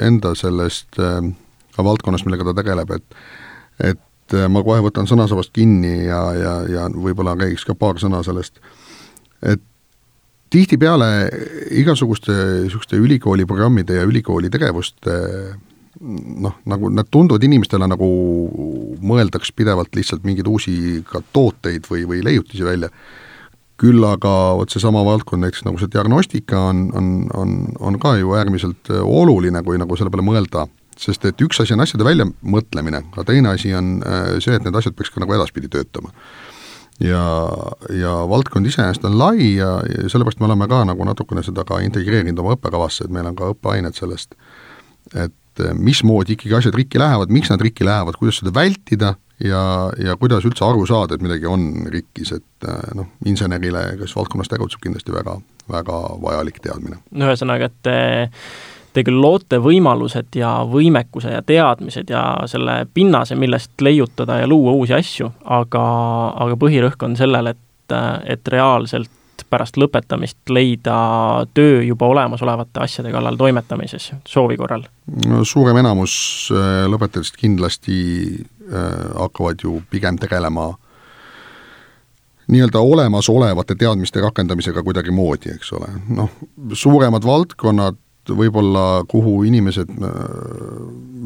enda 0.00 0.34
sellest 0.34 0.96
valdkonnast, 1.76 2.24
millega 2.24 2.44
ta 2.44 2.54
tegeleb, 2.62 2.90
et 2.90 3.16
et 3.80 4.00
et 4.30 4.38
äh, 4.38 4.46
ma 4.50 4.62
kohe 4.66 4.82
võtan 4.84 5.08
sõnasabast 5.10 5.52
kinni 5.54 6.06
ja, 6.06 6.20
ja, 6.36 6.54
ja 6.70 6.86
võib-olla 6.94 7.34
räägiks 7.38 7.66
ka 7.66 7.74
paar 7.74 7.98
sõna 8.02 8.22
sellest, 8.26 8.60
et 9.42 9.62
tihtipeale 10.50 11.30
igasuguste 11.78 12.34
niisuguste 12.64 12.98
ülikooli 12.98 13.46
programmide 13.46 14.00
ja 14.00 14.06
ülikooli 14.06 14.50
tegevuste 14.50 15.16
noh, 16.00 16.56
nagu 16.70 16.90
nad 16.90 17.08
tunduvad 17.10 17.44
inimestele 17.46 17.86
nagu 17.90 18.08
mõeldaks 19.02 19.52
pidevalt 19.54 19.94
lihtsalt 19.94 20.24
mingeid 20.26 20.48
uusi 20.50 20.74
ka 21.06 21.22
tooteid 21.34 21.86
või, 21.90 22.06
või 22.08 22.22
leiutisi 22.26 22.66
välja, 22.66 22.90
küll 23.80 24.04
aga 24.04 24.32
vot 24.58 24.70
seesama 24.72 25.04
valdkond, 25.06 25.44
näiteks 25.44 25.64
nagu 25.66 25.78
see 25.80 25.90
diagnostika 25.92 26.66
on, 26.70 26.88
on, 26.98 27.10
on, 27.36 27.54
on 27.80 27.98
ka 28.02 28.16
ju 28.20 28.34
äärmiselt 28.36 28.90
oluline, 28.90 29.62
kui 29.66 29.78
nagu 29.80 29.96
selle 29.96 30.12
peale 30.12 30.26
mõelda, 30.26 30.66
sest 31.00 31.24
et 31.28 31.42
üks 31.44 31.60
asi 31.62 31.74
on 31.76 31.84
asjade 31.84 32.06
väljamõtlemine, 32.06 33.02
aga 33.14 33.26
teine 33.32 33.54
asi 33.54 33.74
on 33.76 33.98
äh, 34.04 34.36
see, 34.44 34.56
et 34.56 34.66
need 34.66 34.76
asjad 34.76 34.96
peaks 34.96 35.12
ka 35.14 35.22
nagu 35.22 35.36
edaspidi 35.36 35.70
töötama 35.72 36.12
ja, 37.00 37.24
ja 37.96 38.14
valdkond 38.28 38.68
iseenesest 38.68 39.06
on 39.08 39.18
lai 39.18 39.54
ja, 39.56 39.78
ja 39.88 40.08
sellepärast 40.12 40.42
me 40.42 40.50
oleme 40.50 40.68
ka 40.70 40.82
nagu 40.88 41.08
natukene 41.08 41.44
seda 41.46 41.64
ka 41.68 41.80
integreerinud 41.84 42.44
oma 42.44 42.56
õppekavasse, 42.58 43.06
et 43.06 43.14
meil 43.14 43.30
on 43.30 43.38
ka 43.38 43.52
õppeained 43.54 43.96
sellest, 43.96 44.36
et 45.14 45.34
et 45.60 45.74
mismoodi 45.78 46.36
ikkagi 46.36 46.54
asjad 46.56 46.76
rikki 46.76 47.00
lähevad, 47.00 47.32
miks 47.32 47.50
nad 47.50 47.62
rikki 47.62 47.84
lähevad, 47.86 48.16
kuidas 48.18 48.40
seda 48.40 48.52
vältida 48.54 49.14
ja, 49.42 49.62
ja 49.98 50.16
kuidas 50.20 50.44
üldse 50.46 50.64
aru 50.66 50.84
saada, 50.88 51.16
et 51.16 51.24
midagi 51.24 51.48
on 51.50 51.86
rikkis, 51.92 52.32
et 52.38 52.68
äh, 52.68 52.92
noh, 52.96 53.10
insenerile, 53.28 53.84
kes 54.00 54.14
valdkonnas 54.16 54.50
tegutseb, 54.52 54.82
kindlasti 54.84 55.14
väga, 55.14 55.38
väga 55.70 56.00
vajalik 56.22 56.60
teadmine. 56.64 57.00
no 57.10 57.30
ühesõnaga, 57.30 57.70
et 57.70 57.90
te, 58.92 59.04
küll 59.06 59.20
loote 59.22 59.60
võimalused 59.62 60.36
ja 60.38 60.60
võimekuse 60.68 61.34
ja 61.34 61.42
teadmised 61.46 62.10
ja 62.10 62.24
selle 62.50 62.84
pinnase, 62.94 63.38
millest 63.38 63.80
leiutada 63.80 64.40
ja 64.40 64.50
luua 64.50 64.74
uusi 64.76 64.96
asju, 64.96 65.30
aga, 65.44 65.84
aga 66.46 66.58
põhirõhk 66.60 67.06
on 67.06 67.16
sellel, 67.18 67.52
et, 67.54 67.96
et 68.26 68.52
reaalselt 68.54 69.10
pärast 69.50 69.78
lõpetamist 69.80 70.52
leida 70.52 70.96
töö 71.54 71.80
juba 71.82 72.06
olemasolevate 72.12 72.82
asjade 72.84 73.10
kallal 73.12 73.38
toimetamises 73.40 74.12
soovi 74.28 74.58
korral? 74.60 74.84
no 75.26 75.42
suurem 75.48 75.80
enamus 75.80 76.12
äh, 76.54 76.84
lõpetajatest 76.90 77.40
kindlasti 77.40 77.96
äh, 78.36 78.84
hakkavad 79.16 79.64
ju 79.64 79.80
pigem 79.90 80.20
tegelema 80.20 80.70
nii-öelda 82.50 82.82
olemasolevate 82.82 83.74
teadmiste 83.78 84.20
rakendamisega 84.20 84.82
kuidagimoodi, 84.82 85.52
eks 85.54 85.72
ole, 85.78 85.90
noh, 86.10 86.30
suuremad 86.74 87.26
valdkonnad 87.26 87.98
võib-olla, 88.38 89.04
kuhu 89.10 89.42
inimesed 89.48 89.90
äh, 89.90 90.18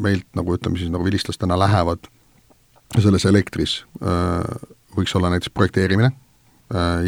meilt 0.05 0.27
nagu 0.37 0.55
ütleme 0.57 0.79
siis 0.79 0.91
nagu 0.93 1.05
vilistlastena 1.07 1.57
lähevad 1.59 2.09
selles 3.01 3.25
elektris, 3.27 3.71
võiks 4.95 5.11
olla 5.17 5.31
näiteks 5.33 5.51
projekteerimine, 5.51 6.11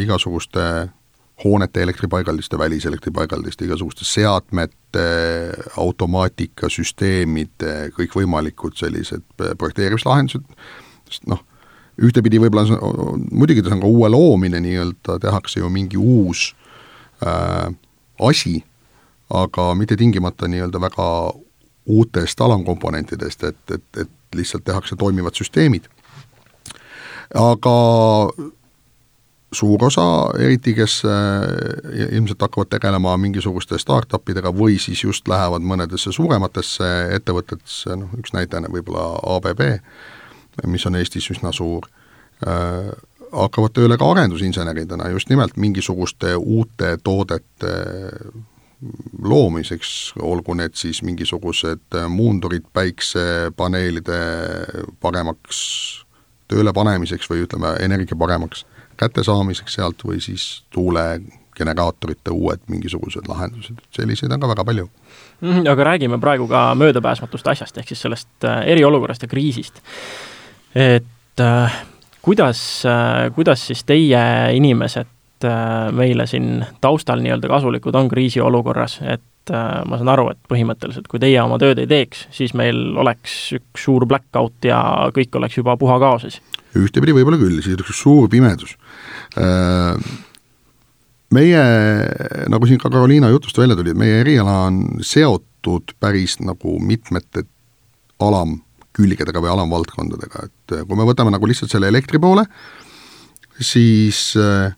igasuguste 0.02 0.64
hoonete 1.44 1.82
elektripaigaldiste, 1.82 2.58
väliselektripaigaldiste, 2.58 3.64
igasuguste 3.64 4.04
seadmete, 4.04 5.06
automaatika, 5.78 6.68
süsteemide, 6.72 7.92
kõikvõimalikud 7.96 8.76
sellised 8.78 9.24
projekteerimislahendused, 9.38 10.44
sest 11.08 11.28
noh, 11.30 11.44
ühtepidi 12.02 12.40
võib-olla 12.42 12.78
on, 12.86 13.26
muidugi 13.30 13.62
ta 13.62 13.74
on 13.74 13.82
ka 13.82 13.90
uue 13.90 14.10
loomine 14.12 14.60
nii-öelda, 14.62 15.18
tehakse 15.22 15.62
ju 15.62 15.70
mingi 15.72 15.98
uus 15.98 16.52
äh, 17.22 17.70
asi, 18.30 18.58
aga 19.34 19.74
mitte 19.74 19.96
tingimata 19.96 20.48
nii-öelda 20.48 20.80
väga 20.80 21.08
uutest 21.88 22.40
alamkomponentidest, 22.40 23.44
et, 23.44 23.70
et, 23.74 23.84
et 24.00 24.36
lihtsalt 24.36 24.64
tehakse 24.64 24.96
toimivad 24.96 25.36
süsteemid. 25.36 25.88
aga 27.34 27.74
suur 29.52 29.84
osa, 29.84 30.04
eriti 30.38 30.74
kes 30.76 31.02
äh, 31.08 32.08
ilmselt 32.12 32.40
hakkavad 32.44 32.68
tegelema 32.70 33.16
mingisuguste 33.16 33.78
startup 33.80 34.28
idega 34.28 34.52
või 34.52 34.76
siis 34.80 35.04
just 35.04 35.28
lähevad 35.28 35.64
mõnedesse 35.64 36.12
suurematesse 36.12 36.88
ettevõtetesse, 37.16 37.96
noh 37.96 38.12
üks 38.20 38.34
näide 38.36 38.60
võib-olla 38.68 39.06
ABB, 39.36 39.62
mis 40.66 40.84
on 40.86 40.98
Eestis 41.00 41.30
üsna 41.32 41.52
suur, 41.56 41.88
äh, 42.44 42.92
hakkavad 43.32 43.72
tööle 43.76 43.96
ka 44.00 44.10
arendusinseneridena 44.10 45.08
just 45.14 45.32
nimelt 45.32 45.56
mingisuguste 45.56 46.36
uute 46.36 46.96
toodete 47.04 47.72
loomiseks, 49.22 50.12
olgu 50.22 50.54
need 50.54 50.76
siis 50.78 51.02
mingisugused 51.02 51.96
muundurid 52.08 52.66
päiksepaneelide 52.72 54.18
paremaks 55.00 55.62
tööle 56.48 56.72
panemiseks 56.72 57.28
või 57.30 57.44
ütleme, 57.44 57.74
energia 57.84 58.16
paremaks 58.18 58.64
kättesaamiseks 58.98 59.78
sealt 59.78 60.04
või 60.06 60.20
siis 60.22 60.46
tuulegeneraatorite 60.74 62.32
uued 62.34 62.64
mingisugused 62.70 63.28
lahendused, 63.28 63.82
selliseid 63.94 64.32
on 64.34 64.42
ka 64.42 64.50
väga 64.54 64.64
palju 64.64 64.88
mm. 64.88 65.52
-hmm, 65.52 65.68
aga 65.70 65.90
räägime 65.92 66.18
praegu 66.18 66.48
ka 66.48 66.74
möödapääsmatust 66.74 67.46
asjast, 67.46 67.78
ehk 67.78 67.88
siis 67.88 68.02
sellest 68.06 68.44
äh, 68.44 68.62
eriolukorrast 68.74 69.22
ja 69.22 69.28
kriisist. 69.28 69.82
et 70.74 71.40
äh, 71.40 71.84
kuidas 72.22 72.82
äh,, 72.86 73.34
kuidas 73.34 73.66
siis 73.66 73.84
teie 73.84 74.24
inimesed 74.52 75.17
äh, 75.46 75.88
meile 75.94 76.26
siin 76.26 76.64
taustal 76.80 77.22
nii-öelda 77.22 77.50
kasulikud 77.50 77.94
on 77.98 78.08
kriisiolukorras, 78.10 78.98
et 79.02 79.52
äh, 79.52 79.80
ma 79.88 79.98
saan 80.00 80.12
aru, 80.14 80.28
et 80.34 80.40
põhimõtteliselt 80.50 81.08
kui 81.10 81.20
teie 81.22 81.40
oma 81.42 81.60
tööd 81.62 81.82
ei 81.82 81.90
teeks, 81.90 82.26
siis 82.34 82.54
meil 82.58 82.96
oleks 82.98 83.40
üks 83.58 83.88
suur 83.88 84.06
blackout 84.08 84.68
ja 84.68 84.80
kõik 85.14 85.36
oleks 85.40 85.60
juba 85.60 85.76
puha 85.80 86.00
kaoses 86.02 86.40
ühtepidi 86.76 87.14
võib-olla 87.16 87.38
küll, 87.40 87.60
siis 87.64 87.76
oleks 87.78 88.00
suur 88.02 88.28
pimedus. 88.32 88.74
Äh, 89.40 89.98
meie, 91.34 91.62
nagu 92.50 92.68
siin 92.68 92.80
ka 92.80 92.90
Karoliina 92.92 93.30
jutust 93.32 93.58
välja 93.60 93.76
tuli, 93.78 93.94
et 93.94 94.00
meie 94.00 94.20
eriala 94.22 94.58
on 94.68 94.82
seotud 95.04 95.94
päris 96.00 96.38
nagu 96.44 96.78
mitmete 96.82 97.46
alamkülgedega 98.24 99.42
või 99.42 99.52
alamvaldkondadega, 99.54 100.48
et 100.48 100.76
kui 100.88 100.98
me 100.98 101.06
võtame 101.08 101.32
nagu 101.34 101.48
lihtsalt 101.48 101.72
selle 101.72 101.90
elektri 101.92 102.20
poole, 102.22 102.44
siis 103.58 104.32
äh, 104.38 104.74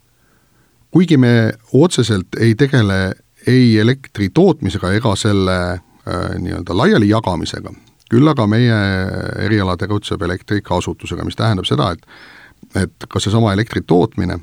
kuigi 0.91 1.17
me 1.17 1.53
otseselt 1.73 2.39
ei 2.41 2.55
tegele 2.55 3.15
ei 3.47 3.79
elektri 3.79 4.29
tootmisega 4.35 4.93
ega 4.93 5.15
selle 5.17 5.57
nii-öelda 6.11 6.75
laiali 6.77 7.09
jagamisega, 7.09 7.71
küll 8.11 8.29
aga 8.29 8.47
meie 8.51 8.77
eriala 9.45 9.77
tegutseb 9.81 10.23
elektri 10.27 10.61
kasutusega, 10.65 11.25
mis 11.25 11.39
tähendab 11.39 11.69
seda, 11.69 11.93
et 11.95 12.07
et 12.77 13.07
ka 13.09 13.21
seesama 13.23 13.53
elektri 13.55 13.83
tootmine 13.87 14.37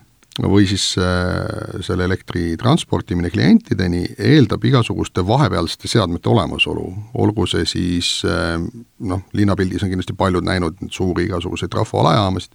või 0.46 0.68
siis 0.70 0.92
äh, 1.02 1.82
selle 1.82 2.06
elektri 2.06 2.52
transportimine 2.60 3.30
klientideni 3.34 4.04
eeldab 4.18 4.66
igasuguste 4.70 5.24
vahepealsete 5.28 5.90
seadmete 5.90 6.30
olemasolu, 6.30 6.86
olgu 7.18 7.48
see 7.50 7.66
siis 7.66 8.12
äh, 8.28 8.60
noh, 9.00 9.24
linnapildis 9.34 9.86
on 9.86 9.94
kindlasti 9.94 10.18
paljud 10.18 10.46
näinud 10.46 10.84
suuri 10.94 11.26
igasuguseid 11.30 11.74
trafoalajaamasid, 11.74 12.54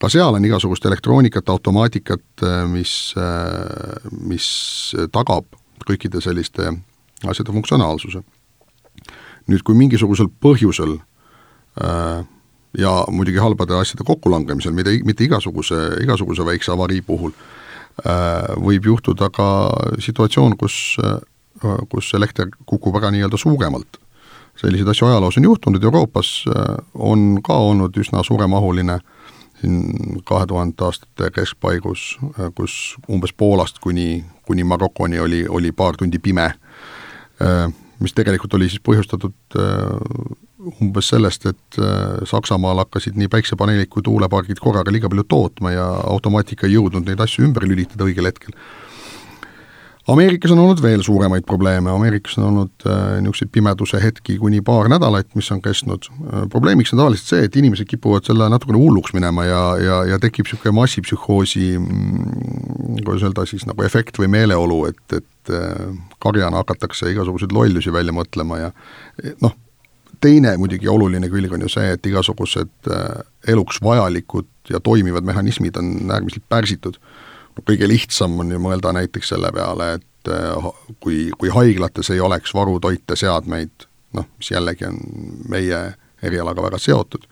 ka 0.00 0.08
seal 0.08 0.34
on 0.34 0.44
igasugust 0.44 0.84
elektroonikat, 0.88 1.48
automaatikat, 1.48 2.26
äh, 2.42 2.66
mis, 2.68 3.14
mis 4.10 4.50
tagab 5.12 5.48
kõikide 5.86 6.20
selliste 6.24 6.72
asjade 7.28 7.52
funktsionaalsuse 7.52 8.22
nüüd, 9.50 9.64
kui 9.64 9.76
mingisugusel 9.78 10.30
põhjusel 10.42 10.98
äh, 11.80 12.20
ja 12.78 12.92
muidugi 13.10 13.40
halbade 13.42 13.76
asjade 13.78 14.06
kokkulangemisel, 14.06 14.74
mitte, 14.76 14.94
mitte 15.06 15.26
igasuguse, 15.26 15.78
igasuguse 16.04 16.46
väikse 16.46 16.72
avarii 16.74 17.02
puhul 17.06 17.32
äh,, 17.34 18.52
võib 18.60 18.86
juhtuda 18.92 19.30
ka 19.34 19.48
situatsioon, 20.02 20.56
kus 20.60 20.96
äh,, 21.02 21.18
kus 21.90 22.12
elekter 22.16 22.48
kukub 22.64 22.94
väga 22.96 23.10
nii-öelda 23.12 23.36
suuremalt. 23.40 23.98
selliseid 24.60 24.88
asju 24.92 25.06
ajaloos 25.08 25.36
on 25.38 25.44
juhtunud, 25.44 25.84
Euroopas 25.84 26.44
äh, 26.48 26.76
on 26.94 27.40
ka 27.42 27.56
olnud 27.56 27.96
üsna 27.96 28.22
suuremahuline 28.24 29.00
siin 29.60 30.22
kahe 30.24 30.46
tuhandete 30.48 30.86
aastate 30.86 31.30
keskpaigus, 31.36 32.16
kus 32.56 32.96
umbes 33.08 33.32
Poolast 33.36 33.78
kuni, 33.84 34.24
kuni 34.46 34.64
Marokoni 34.64 35.20
oli, 35.20 35.44
oli 35.48 35.72
paar 35.76 35.98
tundi 36.00 36.18
pime 36.18 36.48
äh, 36.50 37.68
mis 38.00 38.14
tegelikult 38.16 38.54
oli 38.56 38.68
siis 38.70 38.82
põhjustatud 38.84 39.58
äh, 39.60 40.70
umbes 40.80 41.10
sellest, 41.12 41.46
et 41.50 41.80
äh, 41.80 42.20
Saksamaal 42.28 42.82
hakkasid 42.84 43.18
nii 43.20 43.30
päiksepaneelid 43.32 43.90
kui 43.92 44.04
tuulepargid 44.06 44.60
korraga 44.62 44.92
liiga 44.92 45.10
palju 45.12 45.26
tootma 45.28 45.74
ja 45.74 45.86
automaatika 46.12 46.68
ei 46.68 46.78
jõudnud 46.78 47.08
neid 47.08 47.20
asju 47.20 47.44
ümber 47.48 47.68
lülitada 47.68 48.08
õigel 48.08 48.30
hetkel 48.30 48.56
Ameerikas 50.08 50.50
on 50.54 50.58
olnud 50.58 50.80
veel 50.82 51.02
suuremaid 51.04 51.44
probleeme, 51.44 51.90
Ameerikas 51.92 52.38
on 52.38 52.46
olnud 52.48 52.86
äh, 52.88 53.18
niisuguseid 53.20 53.50
pimeduse 53.52 54.00
hetki 54.00 54.38
kuni 54.40 54.62
paar 54.64 54.88
nädalat, 54.88 55.28
mis 55.36 55.50
on 55.52 55.60
kestnud 55.62 56.08
äh,. 56.08 56.46
probleemiks 56.50 56.94
on 56.94 57.02
tavaliselt 57.02 57.34
see, 57.34 57.44
et 57.44 57.56
inimesed 57.60 57.88
kipuvad 57.90 58.24
selle 58.24 58.48
natukene 58.48 58.80
hulluks 58.80 59.12
minema 59.16 59.44
ja, 59.44 59.62
ja, 59.84 59.98
ja 60.14 60.20
tekib 60.22 60.48
niisugune 60.48 60.72
massipsühhoosi 60.80 61.66
mm, 61.78 63.02
kuidas 63.04 63.28
öelda 63.28 63.44
siis, 63.46 63.66
nagu 63.68 63.84
efekt 63.84 64.18
või 64.22 64.32
meeleolu, 64.32 64.86
et, 64.88 65.04
et 65.20 65.54
äh, 65.54 65.90
karjana 66.24 66.64
hakatakse 66.64 67.12
igasuguseid 67.12 67.52
lollusi 67.52 67.92
välja 67.92 68.16
mõtlema 68.16 68.64
ja 68.64 68.72
noh, 69.44 69.56
teine 70.20 70.56
muidugi 70.60 70.88
oluline 70.88 71.28
külg 71.32 71.52
on 71.52 71.68
ju 71.68 71.72
see, 71.76 71.92
et 71.96 72.06
igasugused 72.08 72.72
äh, 72.88 73.20
eluks 73.52 73.84
vajalikud 73.84 74.48
ja 74.72 74.80
toimivad 74.80 75.28
mehhanismid 75.28 75.76
on 75.76 75.92
äärmiselt 76.08 76.48
pärsitud 76.48 76.96
kõige 77.66 77.88
lihtsam 77.88 78.38
on 78.42 78.52
ju 78.52 78.60
mõelda 78.62 78.92
näiteks 78.96 79.34
selle 79.34 79.52
peale, 79.54 79.94
et 79.98 80.30
äh, 80.32 80.70
kui, 81.00 81.30
kui 81.38 81.52
haiglates 81.54 82.10
ei 82.14 82.20
oleks 82.20 82.54
varutoiteseadmeid, 82.54 83.88
noh, 84.18 84.28
mis 84.38 84.50
jällegi 84.50 84.88
on 84.88 85.00
meie 85.48 85.82
erialaga 86.22 86.62
väga 86.62 86.78
seotud, 86.78 87.26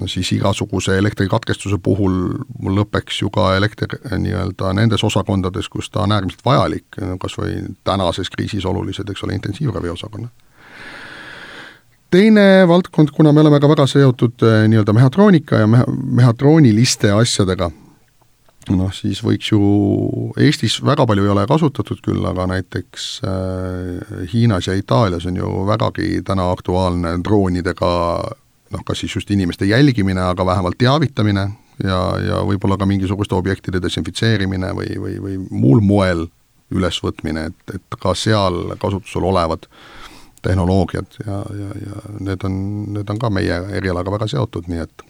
no 0.00 0.08
siis 0.10 0.32
igasuguse 0.34 0.98
elektrikatkestuse 0.98 1.78
puhul 1.82 2.16
mul 2.58 2.80
lõpeks 2.80 3.20
ju 3.22 3.30
ka 3.34 3.52
elekter 3.56 3.94
nii-öelda 4.10 4.72
nendes 4.74 5.04
osakondades, 5.06 5.68
kus 5.70 5.90
ta 5.90 6.02
on 6.02 6.16
äärmiselt 6.16 6.42
vajalik, 6.44 6.98
kas 7.22 7.38
või 7.38 7.60
tänases 7.86 8.30
kriisis 8.30 8.66
olulised, 8.66 9.08
eks 9.10 9.24
ole, 9.26 9.38
intensiivraviosakonnad 9.38 10.34
teine 12.14 12.68
valdkond, 12.68 13.10
kuna 13.14 13.32
me 13.34 13.42
oleme 13.42 13.58
ka 13.60 13.68
väga 13.70 13.86
seotud 13.90 14.44
äh, 14.46 14.64
nii-öelda 14.70 14.94
mehhatroonika 14.94 15.64
ja 15.64 15.70
meha-, 15.70 15.86
mehhatrooniliste 16.20 17.10
asjadega, 17.14 17.70
noh, 18.72 18.92
siis 18.94 19.20
võiks 19.24 19.50
ju, 19.50 19.60
Eestis 20.40 20.78
väga 20.84 21.06
palju 21.08 21.26
ei 21.26 21.32
ole 21.32 21.44
kasutatud 21.50 22.00
küll, 22.04 22.22
aga 22.28 22.46
näiteks 22.54 23.08
äh, 23.28 24.22
Hiinas 24.32 24.68
ja 24.70 24.76
Itaalias 24.78 25.26
on 25.28 25.36
ju 25.40 25.50
vägagi 25.68 26.22
täna 26.26 26.48
aktuaalne 26.52 27.18
droonidega 27.24 27.92
noh, 28.74 28.86
kas 28.86 29.04
siis 29.04 29.16
just 29.16 29.30
inimeste 29.30 29.68
jälgimine, 29.68 30.20
aga 30.20 30.46
vähemalt 30.46 30.78
teavitamine 30.78 31.48
ja, 31.84 32.00
ja 32.22 32.40
võib-olla 32.46 32.78
ka 32.80 32.88
mingisuguste 32.88 33.36
objektide 33.36 33.82
desinfitseerimine 33.82 34.72
või, 34.76 34.96
või, 35.00 35.18
või 35.26 35.38
muul 35.50 35.84
moel 35.84 36.26
ülesvõtmine, 36.74 37.50
et, 37.50 37.76
et 37.76 38.00
ka 38.00 38.14
seal 38.18 38.74
kasutusel 38.80 39.26
olevad 39.28 39.68
tehnoloogiad 40.44 41.18
ja, 41.24 41.40
ja, 41.56 41.70
ja 41.80 42.02
need 42.20 42.44
on, 42.44 42.58
need 42.96 43.10
on 43.10 43.20
ka 43.20 43.30
meie 43.32 43.60
erialaga 43.78 44.12
väga 44.12 44.28
seotud, 44.34 44.68
nii 44.68 44.84
et 44.84 45.04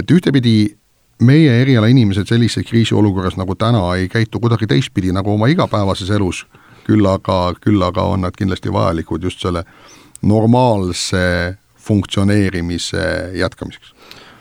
et 0.00 0.10
ühtepidi 0.10 0.74
meie 1.22 1.60
eriala 1.62 1.86
inimesed 1.86 2.26
sellises 2.26 2.66
kriisiolukorras 2.68 3.36
nagu 3.36 3.54
täna 3.54 3.84
ei 3.98 4.08
käitu 4.08 4.40
kuidagi 4.40 4.66
teistpidi 4.66 5.12
nagu 5.12 5.34
oma 5.34 5.46
igapäevases 5.52 6.10
elus, 6.10 6.44
küll 6.86 7.06
aga, 7.06 7.54
küll 7.60 7.82
aga 7.82 8.08
on 8.14 8.26
nad 8.26 8.36
kindlasti 8.36 8.72
vajalikud 8.72 9.22
just 9.22 9.44
selle 9.44 9.64
normaalse 10.22 11.56
funktsioneerimise 11.84 13.06
jätkamiseks. 13.38 13.94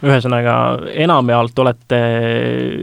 Ühesõnaga, 0.03 0.53
enamjaolt 0.99 1.59
olete 1.63 1.99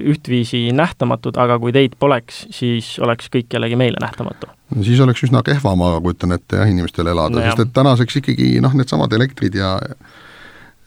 ühtviisi 0.08 0.70
nähtamatud, 0.72 1.36
aga 1.36 1.58
kui 1.60 1.72
teid 1.76 1.98
poleks, 2.00 2.46
siis 2.54 2.94
oleks 3.04 3.28
kõik 3.32 3.52
jällegi 3.52 3.76
meile 3.76 4.00
nähtamatu. 4.00 4.48
no 4.74 4.84
siis 4.86 5.00
oleks 5.04 5.26
üsna 5.26 5.42
kehva, 5.44 5.74
ma 5.76 5.92
kujutan 6.00 6.32
ette 6.32 6.56
jah, 6.56 6.70
inimestel 6.70 7.12
elada 7.12 7.36
no, 7.36 7.44
sest 7.44 7.66
et 7.66 7.74
tänaseks 7.76 8.22
ikkagi 8.22 8.48
noh, 8.64 8.72
needsamad 8.72 9.12
elektrid 9.12 9.58
ja 9.58 9.76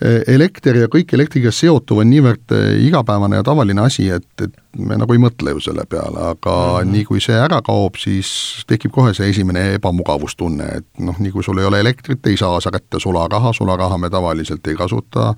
elekter 0.01 0.75
ja 0.81 0.87
kõik 0.91 1.13
elektriga 1.15 1.51
seotuv 1.53 2.01
on 2.01 2.09
niivõrd 2.11 2.51
e, 2.51 2.61
igapäevane 2.87 3.37
ja 3.39 3.43
tavaline 3.45 3.85
asi, 3.85 4.09
et, 4.11 4.25
et 4.41 4.55
me 4.77 4.97
nagu 4.99 5.13
ei 5.15 5.21
mõtle 5.21 5.53
ju 5.53 5.61
selle 5.63 5.85
peale, 5.89 6.19
aga 6.33 6.55
mm 6.55 6.79
-hmm. 6.79 6.91
nii 6.95 7.03
kui 7.07 7.21
see 7.21 7.37
ära 7.39 7.61
kaob, 7.61 7.95
siis 8.01 8.65
tekib 8.67 8.91
kohe 8.91 9.13
see 9.13 9.29
esimene 9.29 9.73
ebamugavustunne, 9.77 10.65
et 10.81 10.87
noh, 10.99 11.19
nii 11.19 11.31
kui 11.31 11.43
sul 11.43 11.61
ei 11.61 11.69
ole 11.69 11.79
elektrit, 11.79 12.25
ei 12.27 12.37
saa 12.37 12.59
sa 12.61 12.71
kätte 12.71 12.99
sularaha, 12.99 13.53
sularaha 13.53 13.97
me 13.97 14.09
tavaliselt 14.09 14.67
ei 14.67 14.75
kasuta, 14.75 15.35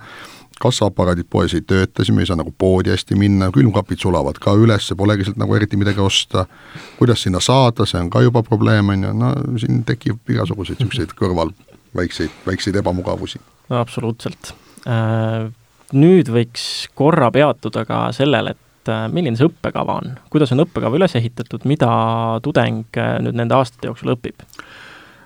kassaaparaadid 0.61 1.27
poes 1.29 1.53
ei 1.53 1.61
tööta, 1.61 2.03
siis 2.03 2.15
me 2.15 2.23
ei 2.23 2.29
saa 2.29 2.39
nagu 2.39 2.53
poodi 2.57 2.89
hästi 2.89 3.15
minna, 3.19 3.51
külmkapid 3.51 3.99
sulavad 3.99 4.39
ka 4.39 4.55
üles, 4.55 4.87
polegi 4.97 5.27
sealt 5.27 5.37
nagu 5.37 5.55
eriti 5.55 5.77
midagi 5.77 5.99
osta. 5.99 6.45
kuidas 6.97 7.21
sinna 7.21 7.39
saada, 7.39 7.85
see 7.85 7.99
on 7.99 8.09
ka 8.09 8.21
juba 8.21 8.43
probleem, 8.43 8.89
on 8.89 9.03
ju, 9.03 9.13
no 9.13 9.33
siin 9.59 9.83
tekib 9.83 10.17
igasuguseid 10.29 10.79
niisuguseid 10.79 11.13
kõrval 11.19 11.51
väikseid, 11.95 12.31
väikseid 12.47 12.75
ebamugavusi. 12.75 13.39
No 13.69 13.79
absoluutselt. 13.81 14.53
Äh, 14.85 15.51
nüüd 15.93 16.29
võiks 16.33 16.87
korra 16.97 17.29
peatuda 17.33 17.85
ka 17.87 17.99
sellel, 18.15 18.53
et 18.55 18.91
äh, 18.91 19.05
milline 19.13 19.37
see 19.37 19.47
õppekava 19.49 19.99
on, 20.01 20.15
kuidas 20.33 20.53
on 20.55 20.63
õppekava 20.65 20.97
üles 20.97 21.15
ehitatud, 21.19 21.65
mida 21.69 21.91
tudeng 22.45 22.99
äh, 23.01 23.15
nüüd 23.23 23.37
nende 23.37 23.57
aastate 23.57 23.91
jooksul 23.91 24.15
õpib? 24.15 24.45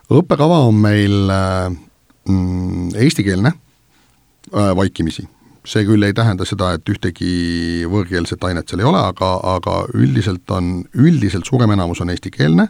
õppekava 0.10 0.64
on 0.68 0.80
meil 0.82 1.30
mm, 1.30 2.96
eestikeelne 2.98 3.54
äh, 3.54 4.72
vaikimisi. 4.76 5.28
see 5.70 5.84
küll 5.86 6.04
ei 6.04 6.16
tähenda 6.18 6.48
seda, 6.50 6.74
et 6.74 6.90
ühtegi 6.90 7.86
võõrkeelset 7.90 8.44
ainet 8.48 8.70
seal 8.70 8.82
ei 8.82 8.90
ole, 8.90 9.02
aga, 9.12 9.36
aga 9.56 9.84
üldiselt 9.94 10.50
on, 10.56 10.80
üldiselt 10.96 11.46
suurem 11.46 11.76
enamus 11.76 12.02
on 12.02 12.10
eestikeelne 12.10 12.70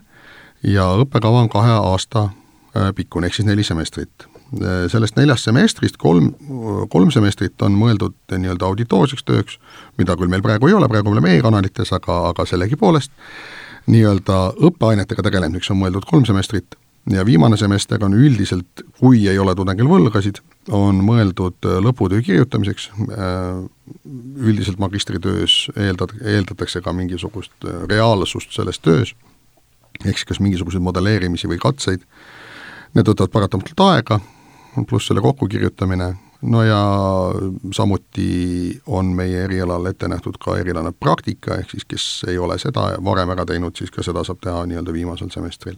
ja 0.67 0.89
õppekava 0.99 1.45
on 1.45 1.49
kahe 1.49 1.77
aasta 1.77 2.29
pikkune, 2.95 3.27
ehk 3.27 3.33
siis 3.33 3.47
neli 3.47 3.63
semestrit. 3.65 4.27
Sellest 4.89 5.13
neljast 5.13 5.45
semestrist 5.45 5.97
kolm, 6.01 6.31
kolm 6.89 7.11
semestrit 7.13 7.61
on 7.61 7.75
mõeldud 7.77 8.15
nii-öelda 8.33 8.65
auditoorseks 8.65 9.25
tööks, 9.27 9.59
mida 10.01 10.15
küll 10.17 10.31
meil 10.31 10.41
praegu 10.41 10.71
ei 10.71 10.73
ole, 10.73 10.89
praegu 10.89 11.11
me 11.11 11.19
oleme 11.19 11.35
e-kanalites, 11.37 11.91
aga, 11.93 12.15
aga 12.31 12.45
sellegipoolest 12.49 13.13
nii-öelda 13.89 14.39
õppeainetega 14.69 15.25
tegelemiseks 15.25 15.69
on 15.73 15.83
mõeldud 15.83 16.07
kolm 16.09 16.25
semestrit. 16.27 16.77
Ja 17.09 17.23
viimane 17.25 17.57
semester 17.57 18.01
on 18.05 18.13
üldiselt, 18.13 18.83
kui 18.99 19.23
ei 19.29 19.39
ole 19.39 19.55
tudengil 19.57 19.87
võlgasid, 19.89 20.41
on 20.75 20.99
mõeldud 21.05 21.65
äh, 21.65 21.77
lõputöö 21.81 22.21
kirjutamiseks, 22.25 22.89
äh, 23.15 23.61
üldiselt 24.49 24.81
magistritöös 24.81 25.69
eeldad, 25.77 26.13
eeldatakse 26.21 26.83
ka 26.85 26.93
mingisugust 26.93 27.65
reaalsust 27.89 28.53
selles 28.53 28.81
töös, 28.83 29.15
ehk 30.03 30.19
siis 30.19 30.27
kas 30.33 30.41
mingisuguseid 30.43 30.83
modelleerimisi 30.85 31.49
või 31.49 31.57
katseid, 31.61 32.03
need 32.93 33.09
võtavad 33.09 33.33
paratamatult 33.33 33.85
aega, 33.87 34.19
pluss 34.87 35.07
selle 35.09 35.21
kokkukirjutamine, 35.21 36.13
no 36.41 36.63
ja 36.63 36.79
samuti 37.75 38.81
on 38.87 39.11
meie 39.15 39.43
erialal 39.43 39.85
ette 39.89 40.07
nähtud 40.07 40.39
ka 40.41 40.57
erialane 40.59 40.91
praktika, 40.91 41.59
ehk 41.59 41.75
siis 41.75 41.85
kes 41.89 42.07
ei 42.31 42.37
ole 42.37 42.59
seda 42.61 42.91
varem 43.05 43.35
ära 43.35 43.45
teinud, 43.45 43.75
siis 43.75 43.91
ka 43.91 44.05
seda 44.05 44.23
saab 44.23 44.41
teha 44.43 44.63
nii-öelda 44.69 44.95
viimasel 44.95 45.31
semestril. 45.33 45.77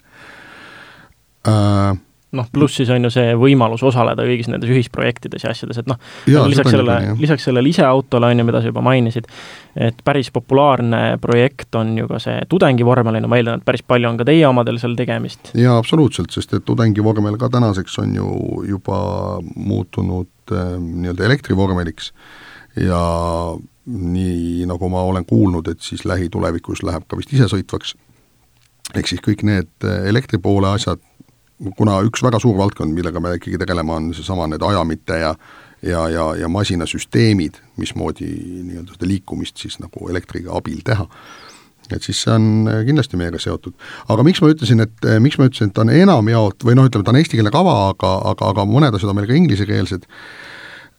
Äh, 1.48 1.98
noh, 2.38 2.48
pluss 2.54 2.80
siis 2.80 2.90
on 2.94 3.04
ju 3.08 3.12
see 3.12 3.34
võimalus 3.40 3.84
osaleda 3.88 4.24
kõigis 4.28 4.48
nendes 4.52 4.72
ühisprojektides 4.72 5.46
ja 5.46 5.52
asjades, 5.52 5.82
et 5.82 5.90
noh, 5.90 6.00
lisaks 6.28 6.72
sellele, 6.72 7.16
lisaks 7.20 7.48
sellele 7.48 7.72
iseautole 7.72 8.30
on 8.32 8.42
ju, 8.42 8.46
mida 8.48 8.62
sa 8.62 8.72
juba 8.72 8.84
mainisid, 8.86 9.28
et 9.76 10.00
päris 10.06 10.32
populaarne 10.34 11.18
projekt 11.22 11.76
on 11.80 11.94
ju 12.00 12.08
ka 12.12 12.22
see 12.24 12.38
tudengivormel, 12.52 13.20
ma 13.28 13.40
eeldan, 13.40 13.62
et 13.62 13.68
päris 13.68 13.84
palju 13.88 14.12
on 14.12 14.22
ka 14.22 14.28
teie 14.28 14.46
omadel 14.48 14.80
seal 14.82 14.96
tegemist. 15.00 15.52
jaa, 15.60 15.76
absoluutselt, 15.82 16.32
sest 16.32 16.56
et 16.56 16.66
tudengivormel 16.68 17.36
ka 17.42 17.52
tänaseks 17.52 18.00
on 18.04 18.16
ju 18.16 18.30
juba 18.70 19.02
muutunud 19.56 20.56
äh, 20.56 20.72
nii-öelda 20.80 21.28
elektrivormeliks 21.28 22.14
ja 22.80 23.02
nii, 23.92 24.64
nagu 24.70 24.90
ma 24.90 25.04
olen 25.04 25.28
kuulnud, 25.28 25.68
et 25.68 25.84
siis 25.84 26.06
lähitulevikus 26.08 26.84
läheb 26.88 27.04
ka 27.10 27.20
vist 27.20 27.34
isesõitvaks, 27.36 27.96
ehk 28.96 29.10
siis 29.10 29.24
kõik 29.26 29.44
need 29.48 29.72
äh, 29.84 30.06
elektri 30.08 30.40
poole 30.40 30.72
asjad 30.72 31.04
kuna 31.78 32.00
üks 32.08 32.24
väga 32.24 32.40
suur 32.42 32.58
valdkond, 32.58 32.94
millega 32.96 33.22
me 33.24 33.36
ikkagi 33.38 33.60
tegeleme, 33.62 33.94
on 33.94 34.10
seesama 34.18 34.48
need 34.52 34.64
ajamite 34.66 35.20
ja 35.22 35.36
ja, 35.82 36.10
ja, 36.10 36.26
ja 36.38 36.50
masinasüsteemid, 36.50 37.58
mismoodi 37.82 38.28
nii-öelda 38.68 38.94
seda 38.94 39.08
liikumist 39.10 39.62
siis 39.62 39.80
nagu 39.82 40.10
elektriga 40.12 40.54
abil 40.58 40.84
teha. 40.86 41.08
et 41.92 42.06
siis 42.06 42.22
see 42.24 42.32
on 42.32 42.70
kindlasti 42.88 43.18
meiega 43.20 43.40
seotud. 43.42 43.74
aga 44.08 44.24
miks 44.24 44.42
ma 44.42 44.52
ütlesin, 44.54 44.84
et 44.86 45.08
miks 45.20 45.40
ma 45.40 45.50
ütlesin, 45.50 45.72
et 45.72 45.76
ta 45.76 45.84
on 45.84 45.90
enamjaolt 45.92 46.64
või 46.64 46.78
noh, 46.78 46.88
ütleme, 46.88 47.04
ta 47.04 47.12
on 47.12 47.20
eestikeelne 47.20 47.52
kava, 47.52 47.74
aga, 47.90 48.14
aga, 48.32 48.52
aga 48.54 48.66
mõned 48.70 48.96
asjad 48.96 49.12
on 49.12 49.18
meil 49.18 49.28
ka 49.28 49.36
inglisekeelsed 49.36 50.06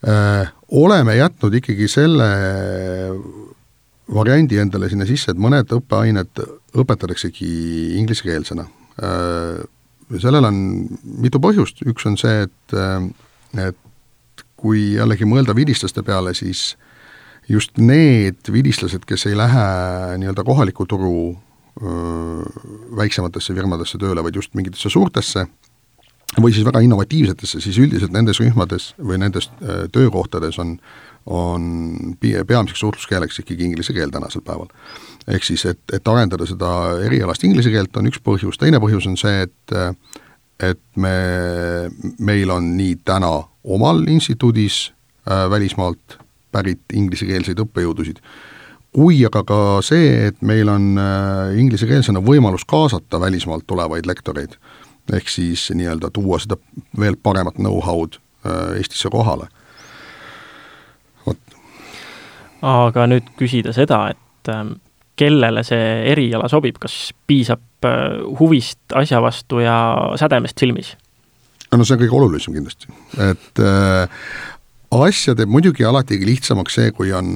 äh,, 0.03 0.51
oleme 0.69 1.15
jätnud 1.17 1.55
ikkagi 1.61 1.87
selle 1.89 2.29
variandi 4.13 4.59
endale 4.61 4.91
sinna 4.91 5.07
sisse, 5.09 5.31
et 5.31 5.39
mõned 5.39 5.71
õppeained 5.73 6.43
õpetataksegi 6.83 7.53
inglisekeelsena 8.01 8.67
äh, 8.67 9.63
sellel 10.21 10.45
on 10.49 10.57
mitu 11.23 11.41
põhjust, 11.41 11.81
üks 11.89 12.05
on 12.09 12.17
see, 12.19 12.43
et, 12.47 12.75
et 13.63 13.79
kui 14.63 14.93
jällegi 14.97 15.27
mõelda 15.27 15.55
vilistlaste 15.57 16.03
peale, 16.05 16.33
siis 16.37 16.73
just 17.49 17.77
need 17.81 18.51
vilistlased, 18.51 19.03
kes 19.07 19.27
ei 19.27 19.37
lähe 19.37 19.65
nii-öelda 20.21 20.45
kohaliku 20.47 20.87
turu 20.87 21.17
öö, 21.81 22.43
väiksematesse 22.95 23.55
firmadesse 23.55 23.99
tööle, 23.99 24.23
vaid 24.23 24.39
just 24.39 24.55
mingitesse 24.55 24.91
suurtesse 24.93 25.47
või 26.41 26.53
siis 26.53 26.65
väga 26.65 26.81
innovatiivsetesse, 26.81 27.59
siis 27.61 27.77
üldiselt 27.77 28.13
nendes 28.15 28.39
rühmades 28.41 28.93
või 28.97 29.19
nendes 29.21 29.49
öö, 29.61 29.87
töökohtades 29.93 30.59
on, 30.63 30.77
on 31.25 32.15
peamiseks 32.21 32.79
suhtluskeeleks 32.85 33.43
ikkagi 33.43 33.67
inglise 33.67 33.93
keel 33.93 34.13
tänasel 34.13 34.45
päeval 34.45 34.71
ehk 35.27 35.43
siis, 35.43 35.65
et, 35.65 35.79
et 35.93 36.07
arendada 36.07 36.45
seda 36.49 36.69
erialast 37.05 37.43
inglise 37.47 37.71
keelt, 37.71 37.95
on 37.97 38.09
üks 38.09 38.19
põhjus, 38.23 38.59
teine 38.59 38.81
põhjus 38.83 39.07
on 39.07 39.17
see, 39.19 39.47
et 39.47 39.77
et 40.63 40.79
me, 40.95 41.13
meil 42.19 42.51
on 42.53 42.73
nii 42.77 42.99
täna 43.05 43.31
omal 43.63 44.03
instituudis 44.07 44.93
äh, 45.27 45.49
välismaalt 45.49 46.17
pärit 46.53 46.93
inglisekeelseid 46.93 47.59
õppejõudusid, 47.63 48.19
kui 48.93 49.23
aga 49.25 49.41
ka 49.47 49.59
see, 49.85 50.29
et 50.29 50.41
meil 50.45 50.69
on 50.69 50.93
äh, 51.01 51.55
inglisekeelsena 51.59 52.21
võimalus 52.23 52.65
kaasata 52.69 53.19
välismaalt 53.19 53.65
tulevaid 53.67 54.07
lektoreid, 54.09 54.55
ehk 55.13 55.31
siis 55.31 55.65
nii-öelda 55.73 56.13
tuua 56.13 56.39
seda 56.43 56.59
veel 56.99 57.17
paremat 57.17 57.57
know-how'd 57.59 58.19
äh, 58.45 58.77
Eestisse 58.77 59.09
kohale. 59.13 59.49
vot. 61.25 61.59
aga 62.61 63.07
nüüd 63.09 63.33
küsida 63.39 63.73
seda, 63.73 64.05
et 64.13 64.53
ähm, 64.53 64.77
kellele 65.19 65.63
see 65.65 65.89
eriala 66.11 66.49
sobib, 66.51 66.79
kas 66.81 67.11
piisab 67.27 67.61
huvist 68.39 68.95
asja 68.95 69.19
vastu 69.21 69.59
ja 69.63 69.75
sädemest 70.19 70.59
silmis? 70.59 70.95
no 71.73 71.85
see 71.85 71.95
on 71.95 72.03
kõige 72.03 72.17
olulisem 72.17 72.53
kindlasti, 72.53 72.89
et 73.31 73.61
äh, 73.61 74.09
asja 75.01 75.35
teeb 75.37 75.51
muidugi 75.51 75.85
alati 75.87 76.19
lihtsamaks 76.21 76.77
see, 76.79 76.91
kui 76.95 77.11
on 77.15 77.29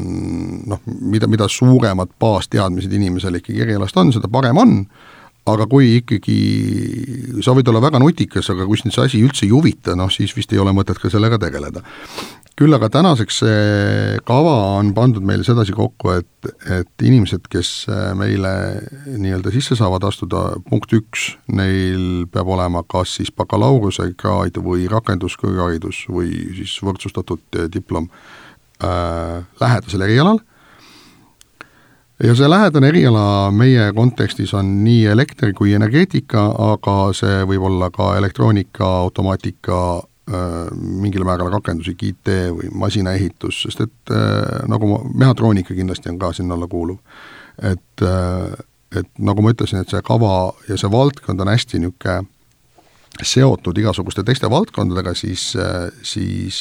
noh, 0.69 0.81
mida, 1.01 1.29
mida 1.29 1.47
suuremad 1.51 2.13
baasteadmised 2.21 2.93
inimesel 2.93 3.39
ikkagi 3.39 3.65
erialast 3.65 3.97
on, 3.97 4.13
seda 4.15 4.29
parem 4.31 4.61
on, 4.61 4.75
aga 5.47 5.67
kui 5.69 5.97
ikkagi 6.01 6.37
sa 7.45 7.55
võid 7.55 7.69
olla 7.71 7.83
väga 7.83 8.01
nutikas, 8.01 8.49
aga 8.53 8.67
kui 8.67 8.79
sind 8.79 8.95
see 8.95 9.05
asi 9.07 9.21
üldse 9.23 9.45
ei 9.47 9.53
huvita, 9.53 9.95
noh 9.97 10.11
siis 10.13 10.33
vist 10.35 10.51
ei 10.53 10.61
ole 10.61 10.73
mõtet 10.75 10.99
ka 11.01 11.11
sellega 11.13 11.39
tegeleda. 11.41 11.83
Küll 12.57 12.73
aga 12.73 12.87
tänaseks 12.89 13.35
see 13.43 14.21
kava 14.25 14.55
on 14.79 14.89
pandud 14.97 15.25
meil 15.25 15.43
sedasi 15.45 15.75
kokku, 15.77 16.15
et, 16.17 16.49
et 16.73 17.05
inimesed, 17.05 17.45
kes 17.53 17.69
äh, 17.93 18.07
meile 18.17 18.53
nii-öelda 19.05 19.53
sisse 19.53 19.77
saavad 19.77 20.07
astuda, 20.09 20.55
punkt 20.65 20.95
üks, 20.97 21.29
neil 21.53 22.25
peab 22.33 22.49
olema 22.55 22.81
kas 22.89 23.13
siis 23.19 23.29
bakalaureusekraad 23.37 24.57
või 24.65 24.89
rakenduskõrgharidus 24.89 26.07
või 26.09 26.33
siis 26.57 26.73
võrdsustatud 26.81 27.61
äh, 27.61 27.69
diplom 27.69 28.09
äh, 28.09 29.45
lähedasel 29.61 30.07
erialal 30.09 30.41
ja 32.23 32.35
see 32.35 32.49
lähedane 32.49 32.89
eriala 32.89 33.51
meie 33.51 33.91
kontekstis 33.93 34.53
on 34.57 34.83
nii 34.83 35.05
elekter 35.05 35.53
kui 35.53 35.73
energeetika, 35.73 36.49
aga 36.71 36.97
see 37.13 37.41
võib 37.49 37.69
olla 37.69 37.91
ka 37.93 38.15
elektroonika, 38.17 38.87
automaatika, 39.05 39.81
Äh, 40.27 40.67
mingil 40.75 41.23
määral 41.23 41.47
rakenduslik 41.53 42.01
IT 42.03 42.29
või 42.51 42.67
masinaehitus, 42.75 43.61
sest 43.63 43.85
et 43.85 44.11
äh, 44.11 44.65
nagu 44.67 44.89
ma, 44.89 44.97
mehhatroonika 45.23 45.71
kindlasti 45.71 46.11
on 46.11 46.17
ka 46.19 46.33
sinna 46.35 46.57
alla 46.57 46.67
kuuluv. 46.67 46.97
et, 47.63 48.01
äh, 48.03 48.57
et 48.91 49.07
nagu 49.23 49.41
ma 49.41 49.53
ütlesin, 49.53 49.79
et 49.79 49.93
see 49.93 50.01
kava 50.03 50.51
ja 50.67 50.75
see 50.75 50.91
valdkond 50.91 51.39
on 51.39 51.47
hästi 51.47 51.79
niisugune 51.79 52.27
seotud 53.23 53.79
igasuguste 53.79 54.25
teiste 54.27 54.49
valdkondadega, 54.51 55.13
siis, 55.15 55.53
siis 56.03 56.59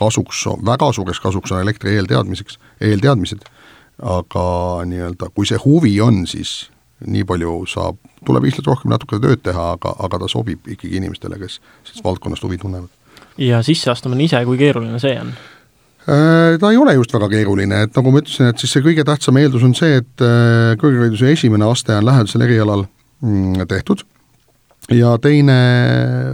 kasuks, 0.00 0.46
väga 0.64 0.88
suureks 0.96 1.20
kasuks 1.20 1.52
on 1.52 1.60
elektri 1.60 1.98
eelteadmiseks, 1.98 2.56
eelteadmised, 2.80 3.44
aga 4.02 4.44
nii-öelda 4.88 5.30
kui 5.34 5.46
see 5.46 5.60
huvi 5.64 5.94
on, 6.02 6.24
siis 6.26 6.68
nii 7.04 7.24
palju 7.28 7.56
saab, 7.70 7.98
tuleb 8.26 8.46
lihtsalt 8.48 8.68
rohkem 8.70 8.92
natuke 8.94 9.20
tööd 9.22 9.42
teha, 9.44 9.72
aga, 9.76 9.94
aga 10.06 10.22
ta 10.22 10.28
sobib 10.30 10.66
ikkagi 10.70 10.96
inimestele, 11.00 11.38
kes 11.40 11.58
sellest 11.84 12.04
valdkonnast 12.06 12.46
huvi 12.46 12.58
tunnevad. 12.62 12.88
ja 13.38 13.62
sisseastumine 13.62 14.24
ise, 14.24 14.44
kui 14.46 14.58
keeruline 14.58 14.98
see 15.02 15.18
on? 15.20 15.34
Äh, 16.04 16.56
ta 16.60 16.70
ei 16.70 16.76
ole 16.80 16.94
just 16.94 17.14
väga 17.14 17.28
keeruline, 17.32 17.84
et 17.86 17.96
nagu 17.96 18.12
ma 18.12 18.20
ütlesin, 18.20 18.50
et 18.52 18.60
siis 18.60 18.74
see 18.76 18.84
kõige 18.84 19.04
tähtsam 19.08 19.38
eeldus 19.40 19.64
on 19.64 19.76
see, 19.76 20.00
et 20.02 20.24
äh, 20.24 20.74
kõrghariduse 20.80 21.32
esimene 21.32 21.68
aste 21.68 21.94
on 21.96 22.08
lähedasel 22.08 22.44
erialal 22.46 22.86
mm, 23.24 23.64
tehtud 23.70 24.04
ja 24.92 25.14
teine 25.22 25.56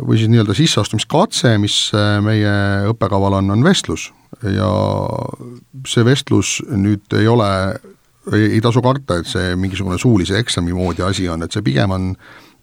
või 0.03 0.19
siis 0.19 0.31
nii-öelda 0.33 0.57
sisseastumiskatse, 0.59 1.55
mis 1.63 1.77
äh, 1.95 2.19
meie 2.25 2.55
õppekaval 2.91 3.39
on, 3.41 3.55
on 3.55 3.65
vestlus. 3.65 4.11
Ja 4.43 4.71
see 5.89 6.05
vestlus 6.07 6.59
nüüd 6.71 7.13
ei 7.19 7.29
ole 7.29 7.51
ei, 8.33 8.61
tasu 8.63 8.83
karta, 8.85 9.21
et 9.21 9.29
see 9.29 9.57
mingisugune 9.59 9.99
suulise 9.99 10.39
eksami 10.39 10.75
moodi 10.77 11.03
asi 11.05 11.29
on, 11.29 11.43
et 11.43 11.53
see 11.53 11.65
pigem 11.67 11.93
on 11.95 12.13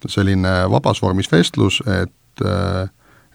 selline 0.08 0.54
vabas 0.71 1.02
vormis 1.04 1.30
vestlus, 1.32 1.82
et 1.86 2.13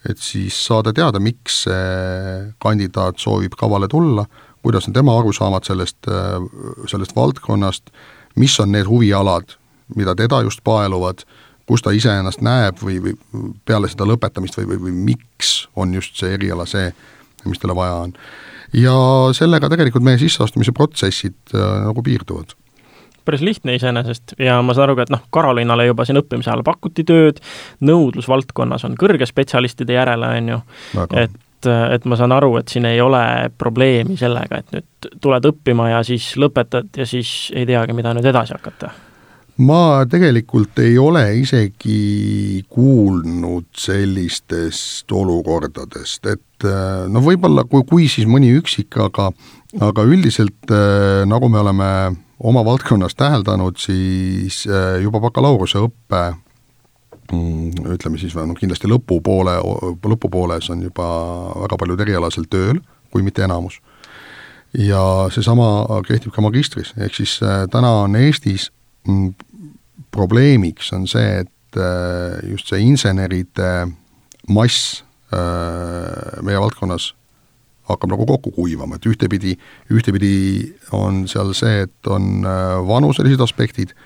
et 0.09 0.19
siis 0.19 0.55
saada 0.67 0.93
teada, 0.95 1.21
miks 1.23 1.65
see 1.65 2.53
kandidaat 2.63 3.19
soovib 3.23 3.55
kavale 3.59 3.89
tulla, 3.91 4.25
kuidas 4.63 4.87
on 4.89 4.95
tema 4.95 5.15
arusaamad 5.19 5.67
sellest, 5.67 6.07
sellest 6.91 7.15
valdkonnast, 7.17 7.91
mis 8.39 8.55
on 8.63 8.73
need 8.75 8.87
huvialad, 8.87 9.57
mida 9.95 10.15
teda 10.19 10.41
just 10.47 10.63
paeluvad, 10.67 11.23
kus 11.67 11.83
ta 11.83 11.93
ise 11.95 12.13
ennast 12.19 12.43
näeb 12.45 12.81
või, 12.83 12.99
või 13.03 13.15
peale 13.67 13.91
seda 13.91 14.07
lõpetamist 14.09 14.59
või, 14.61 14.73
või, 14.73 14.81
või 14.87 14.97
miks 15.13 15.53
on 15.77 15.95
just 15.95 16.19
see 16.21 16.35
eriala 16.37 16.67
see, 16.69 16.91
mis 17.45 17.61
talle 17.63 17.77
vaja 17.77 18.01
on. 18.07 18.17
Ja 18.73 18.97
sellega 19.37 19.69
tegelikult 19.73 20.05
meie 20.05 20.21
sisseastumise 20.21 20.73
protsessid 20.73 21.55
äh, 21.55 21.71
nagu 21.87 22.03
piirduvad. 22.05 22.57
Päris 23.23 23.45
lihtne 23.47 23.77
iseenesest 23.77 24.35
ja 24.43 24.57
ma 24.67 24.75
saan 24.75 24.89
aru 24.89 24.99
ka, 24.99 25.07
et 25.07 25.13
noh, 25.15 25.23
Karolinale 25.31 25.87
juba 25.87 26.07
siin 26.09 26.19
õppimise 26.19 26.51
ajal 26.51 26.65
pakuti 26.67 27.05
tööd, 27.07 27.39
nõudlus 27.85 28.27
valdkonnas 28.29 28.83
on 28.89 28.97
kõrge 28.99 29.29
spetsialistide 29.31 29.95
järele, 29.95 30.35
on 30.41 30.53
ju, 30.57 30.61
et 31.15 31.41
et 31.63 32.07
ma 32.11 32.17
saan 32.19 32.33
aru, 32.35 32.57
et 32.59 32.73
siin 32.73 32.89
ei 32.89 32.99
ole 32.99 33.23
probleemi 33.55 34.17
sellega, 34.19 34.59
et 34.59 34.73
nüüd 34.75 35.13
tuled 35.23 35.45
õppima 35.47 35.93
ja 35.93 36.01
siis 36.03 36.33
lõpetad 36.35 36.91
ja 36.99 37.07
siis 37.07 37.53
ei 37.55 37.63
teagi, 37.69 37.95
mida 37.95 38.11
nüüd 38.19 38.27
edasi 38.27 38.57
hakata 38.57 38.91
ma 39.61 40.05
tegelikult 40.09 40.79
ei 40.81 40.97
ole 40.99 41.25
isegi 41.43 42.65
kuulnud 42.73 43.69
sellistest 43.77 45.13
olukordadest, 45.13 46.27
et 46.27 46.67
äh, 46.69 47.05
no 47.13 47.21
võib-olla 47.25 47.67
kui, 47.69 47.85
kui 47.89 48.09
siis 48.09 48.29
mõni 48.29 48.53
üksik, 48.57 48.97
aga 48.97 49.31
aga 49.81 50.07
üldiselt 50.09 50.73
äh, 50.73 51.25
nagu 51.29 51.51
me 51.53 51.61
oleme 51.61 51.91
oma 52.43 52.65
valdkonnas 52.65 53.15
täheldanud, 53.19 53.77
siis 53.81 54.65
äh, 54.71 55.03
juba 55.05 55.21
bakalaureuseõppe 55.21 56.25
mm, 57.33 57.93
ütleme 57.99 58.21
siis, 58.21 58.35
noh 58.39 58.57
kindlasti 58.59 58.89
lõpupoole, 58.89 59.59
lõpupooles 60.01 60.73
on 60.73 60.89
juba 60.89 61.09
väga 61.67 61.81
paljud 61.81 62.07
erialasel 62.07 62.49
tööl, 62.49 62.81
kui 63.13 63.25
mitte 63.25 63.45
enamus. 63.45 63.83
ja 64.73 65.29
seesama 65.29 66.01
kehtib 66.09 66.33
ka 66.33 66.41
magistris, 66.41 66.95
ehk 66.97 67.21
siis 67.21 67.37
täna 67.69 67.91
on 68.07 68.17
Eestis 68.17 68.71
probleemiks 70.13 70.93
on 70.93 71.07
see, 71.11 71.43
et 71.43 71.81
äh, 71.81 72.39
just 72.51 72.69
see 72.71 72.83
inseneride 72.85 73.73
mass 74.53 75.03
äh, 75.33 76.43
meie 76.45 76.61
valdkonnas 76.61 77.13
hakkab 77.91 78.13
nagu 78.13 78.27
kokku 78.29 78.53
kuivama, 78.55 78.97
et 78.97 79.09
ühtepidi, 79.11 79.57
ühtepidi 79.91 80.35
on 80.95 81.25
seal 81.31 81.51
see, 81.59 81.87
et 81.89 82.11
on 82.11 82.47
äh, 82.47 82.77
vanuselised 82.87 83.43
aspektid, 83.43 83.97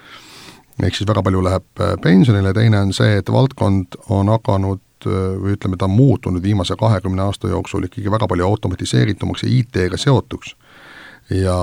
ehk 0.83 0.97
siis 0.97 1.09
väga 1.09 1.23
palju 1.25 1.43
läheb 1.45 1.85
pensionile, 2.05 2.53
teine 2.57 2.83
on 2.85 2.93
see, 2.97 3.19
et 3.21 3.33
valdkond 3.33 3.99
on 4.13 4.33
hakanud 4.33 4.83
või 5.07 5.53
ütleme, 5.55 5.77
ta 5.79 5.87
on 5.87 5.93
muutunud 5.95 6.43
viimase 6.43 6.75
kahekümne 6.81 7.23
aasta 7.23 7.51
jooksul 7.53 7.85
ikkagi 7.87 8.11
väga 8.11 8.27
palju 8.29 8.47
automatiseeritumaks 8.47 9.45
ja 9.45 9.51
IT-ga 9.53 9.99
seotuks 10.01 10.55
ja, 11.31 11.59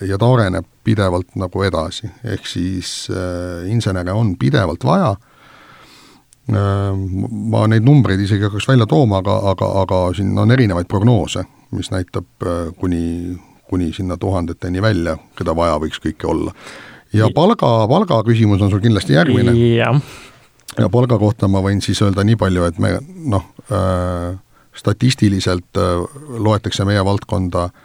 ja 0.00 0.18
ta 0.18 0.28
areneb 0.32 0.66
pidevalt 0.84 1.36
nagu 1.40 1.62
edasi, 1.66 2.08
ehk 2.24 2.46
siis 2.48 3.08
äh, 3.10 3.64
insenere 3.70 4.14
on 4.16 4.34
pidevalt 4.38 4.84
vaja 4.84 5.14
äh,, 6.52 6.92
ma 6.92 7.64
neid 7.70 7.86
numbreid 7.86 8.20
isegi 8.22 8.44
ei 8.44 8.50
hakkaks 8.50 8.68
välja 8.68 8.88
tooma, 8.90 9.22
aga, 9.24 9.38
aga, 9.52 9.70
aga 9.82 10.02
siin 10.16 10.36
on 10.38 10.52
erinevaid 10.52 10.88
prognoose, 10.90 11.46
mis 11.76 11.90
näitab 11.94 12.28
äh, 12.44 12.68
kuni, 12.80 13.36
kuni 13.70 13.92
sinna 13.96 14.18
tuhandeteni 14.20 14.84
välja, 14.84 15.16
keda 15.38 15.56
vaja 15.56 15.80
võiks 15.82 16.02
kõike 16.02 16.28
olla. 16.30 16.54
ja 17.16 17.30
palga, 17.34 17.72
palga 17.88 18.22
küsimus 18.28 18.62
on 18.62 18.70
sul 18.70 18.84
kindlasti 18.84 19.16
järgmine. 19.16 19.56
ja 20.76 20.88
palga 20.92 21.18
kohta 21.18 21.48
ma 21.48 21.64
võin 21.64 21.80
siis 21.80 22.02
öelda 22.04 22.24
nii 22.28 22.36
palju, 22.36 22.68
et 22.68 22.78
me 22.78 22.98
noh 23.32 23.48
äh,, 23.72 24.36
statistiliselt 24.76 25.80
äh, 25.80 26.04
loetakse 26.44 26.84
meie 26.84 27.00
valdkonda 27.04 27.70
äh, 27.70 27.84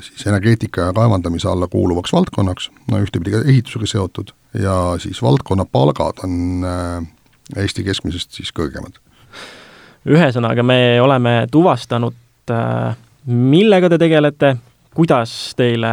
siis 0.00 0.26
energeetika 0.26 0.88
ja 0.88 0.92
kaevandamise 0.94 1.48
alla 1.50 1.66
kuuluvaks 1.70 2.12
valdkonnaks, 2.12 2.70
no 2.90 3.00
ühtepidi 3.02 3.34
ka 3.34 3.40
ehitusega 3.50 3.88
seotud, 3.90 4.30
ja 4.54 4.94
siis 5.02 5.22
valdkonna 5.22 5.66
palgad 5.72 6.22
on 6.24 6.64
äh, 6.64 7.06
Eesti 7.56 7.84
keskmisest 7.84 8.36
siis 8.36 8.52
kõrgemad. 8.54 9.00
ühesõnaga, 10.08 10.62
me 10.62 11.00
oleme 11.02 11.46
tuvastanud, 11.50 12.16
äh, 12.52 12.96
millega 13.26 13.90
te 13.90 13.98
tegelete, 13.98 14.54
kuidas 14.94 15.54
teile 15.56 15.90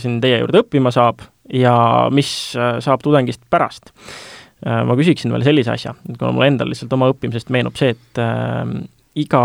siin 0.00 0.20
teie 0.20 0.40
juurde 0.40 0.64
õppima 0.64 0.92
saab 0.94 1.22
ja 1.52 1.76
mis 2.10 2.30
saab 2.54 3.02
tudengist 3.02 3.42
pärast. 3.50 3.92
ma 4.66 4.94
küsiksin 4.96 5.30
veel 5.30 5.44
sellise 5.44 5.70
asja, 5.70 5.92
kuna 6.18 6.32
mul 6.32 6.46
endal 6.46 6.70
lihtsalt 6.72 6.92
oma 6.96 7.10
õppimisest 7.12 7.50
meenub 7.52 7.76
see, 7.78 7.92
et 7.92 8.20
iga 9.16 9.42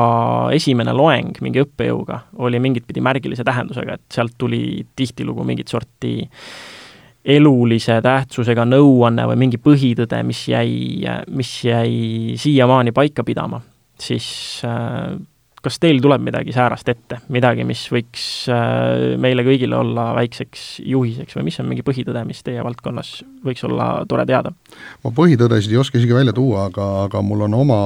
esimene 0.55 0.93
loeng 0.95 1.39
mingi 1.43 1.63
õppejõuga 1.63 2.19
oli 2.43 2.59
mingit 2.63 2.85
pidi 2.87 3.03
märgilise 3.03 3.45
tähendusega, 3.47 3.95
et 3.95 4.17
sealt 4.19 4.35
tuli 4.37 4.81
tihtilugu 4.95 5.45
mingit 5.47 5.71
sorti 5.71 6.17
elulise 7.21 7.99
tähtsusega 8.01 8.65
nõuanne 8.65 9.27
või 9.29 9.43
mingi 9.45 9.59
põhitõde, 9.61 10.23
mis 10.25 10.45
jäi, 10.49 11.03
mis 11.29 11.51
jäi 11.67 12.37
siiamaani 12.41 12.93
paika 12.97 13.23
pidama, 13.23 13.61
siis 14.01 14.25
äh, 14.65 15.13
kas 15.61 15.77
teil 15.79 16.01
tuleb 16.01 16.23
midagi 16.25 16.53
säärast 16.55 16.89
ette, 16.89 17.19
midagi, 17.33 17.63
mis 17.67 17.83
võiks 17.93 18.25
äh, 18.51 19.13
meile 19.21 19.45
kõigile 19.45 19.77
olla 19.77 20.09
väikseks 20.17 20.81
juhiseks 20.89 21.37
või 21.37 21.47
mis 21.51 21.61
on 21.61 21.69
mingi 21.69 21.85
põhitõde, 21.85 22.25
mis 22.27 22.41
teie 22.45 22.63
valdkonnas 22.65 23.13
võiks 23.45 23.63
olla 23.69 23.93
tore 24.09 24.25
teada? 24.29 24.53
ma 25.05 25.13
põhitõdesid 25.15 25.75
ei 25.75 25.81
oska 25.81 26.01
isegi 26.01 26.17
välja 26.17 26.33
tuua, 26.35 26.67
aga, 26.71 26.89
aga 27.05 27.23
mul 27.25 27.45
on 27.47 27.59
oma 27.61 27.79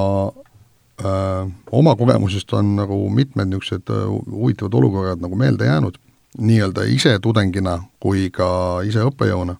oma 1.71 1.95
kogemusest 1.95 2.53
on 2.53 2.75
nagu 2.77 2.97
mitmed 3.11 3.49
niisugused 3.51 3.89
äh, 3.91 4.07
huvitavad 4.31 4.73
olukorrad 4.73 5.21
nagu 5.21 5.35
meelde 5.35 5.65
jäänud, 5.65 5.97
nii-öelda 6.37 6.85
ise 6.87 7.17
tudengina 7.19 7.81
kui 7.99 8.29
ka 8.31 8.81
ise 8.87 9.03
õppejõuna. 9.03 9.57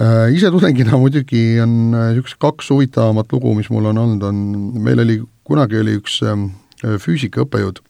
Äh, 0.00 0.32
ise 0.32 0.50
tudengina 0.50 0.96
muidugi 0.96 1.60
on 1.60 1.92
niisugused 1.92 2.40
kaks 2.40 2.72
huvitavamat 2.72 3.32
lugu, 3.32 3.54
mis 3.58 3.68
mul 3.70 3.90
on 3.92 4.00
olnud, 4.06 4.24
on, 4.24 4.42
meil 4.80 5.04
oli, 5.04 5.20
kunagi 5.44 5.82
oli 5.82 5.98
üks 6.00 6.22
ähm, 6.24 6.48
füüsikaõppejõud, 6.82 7.84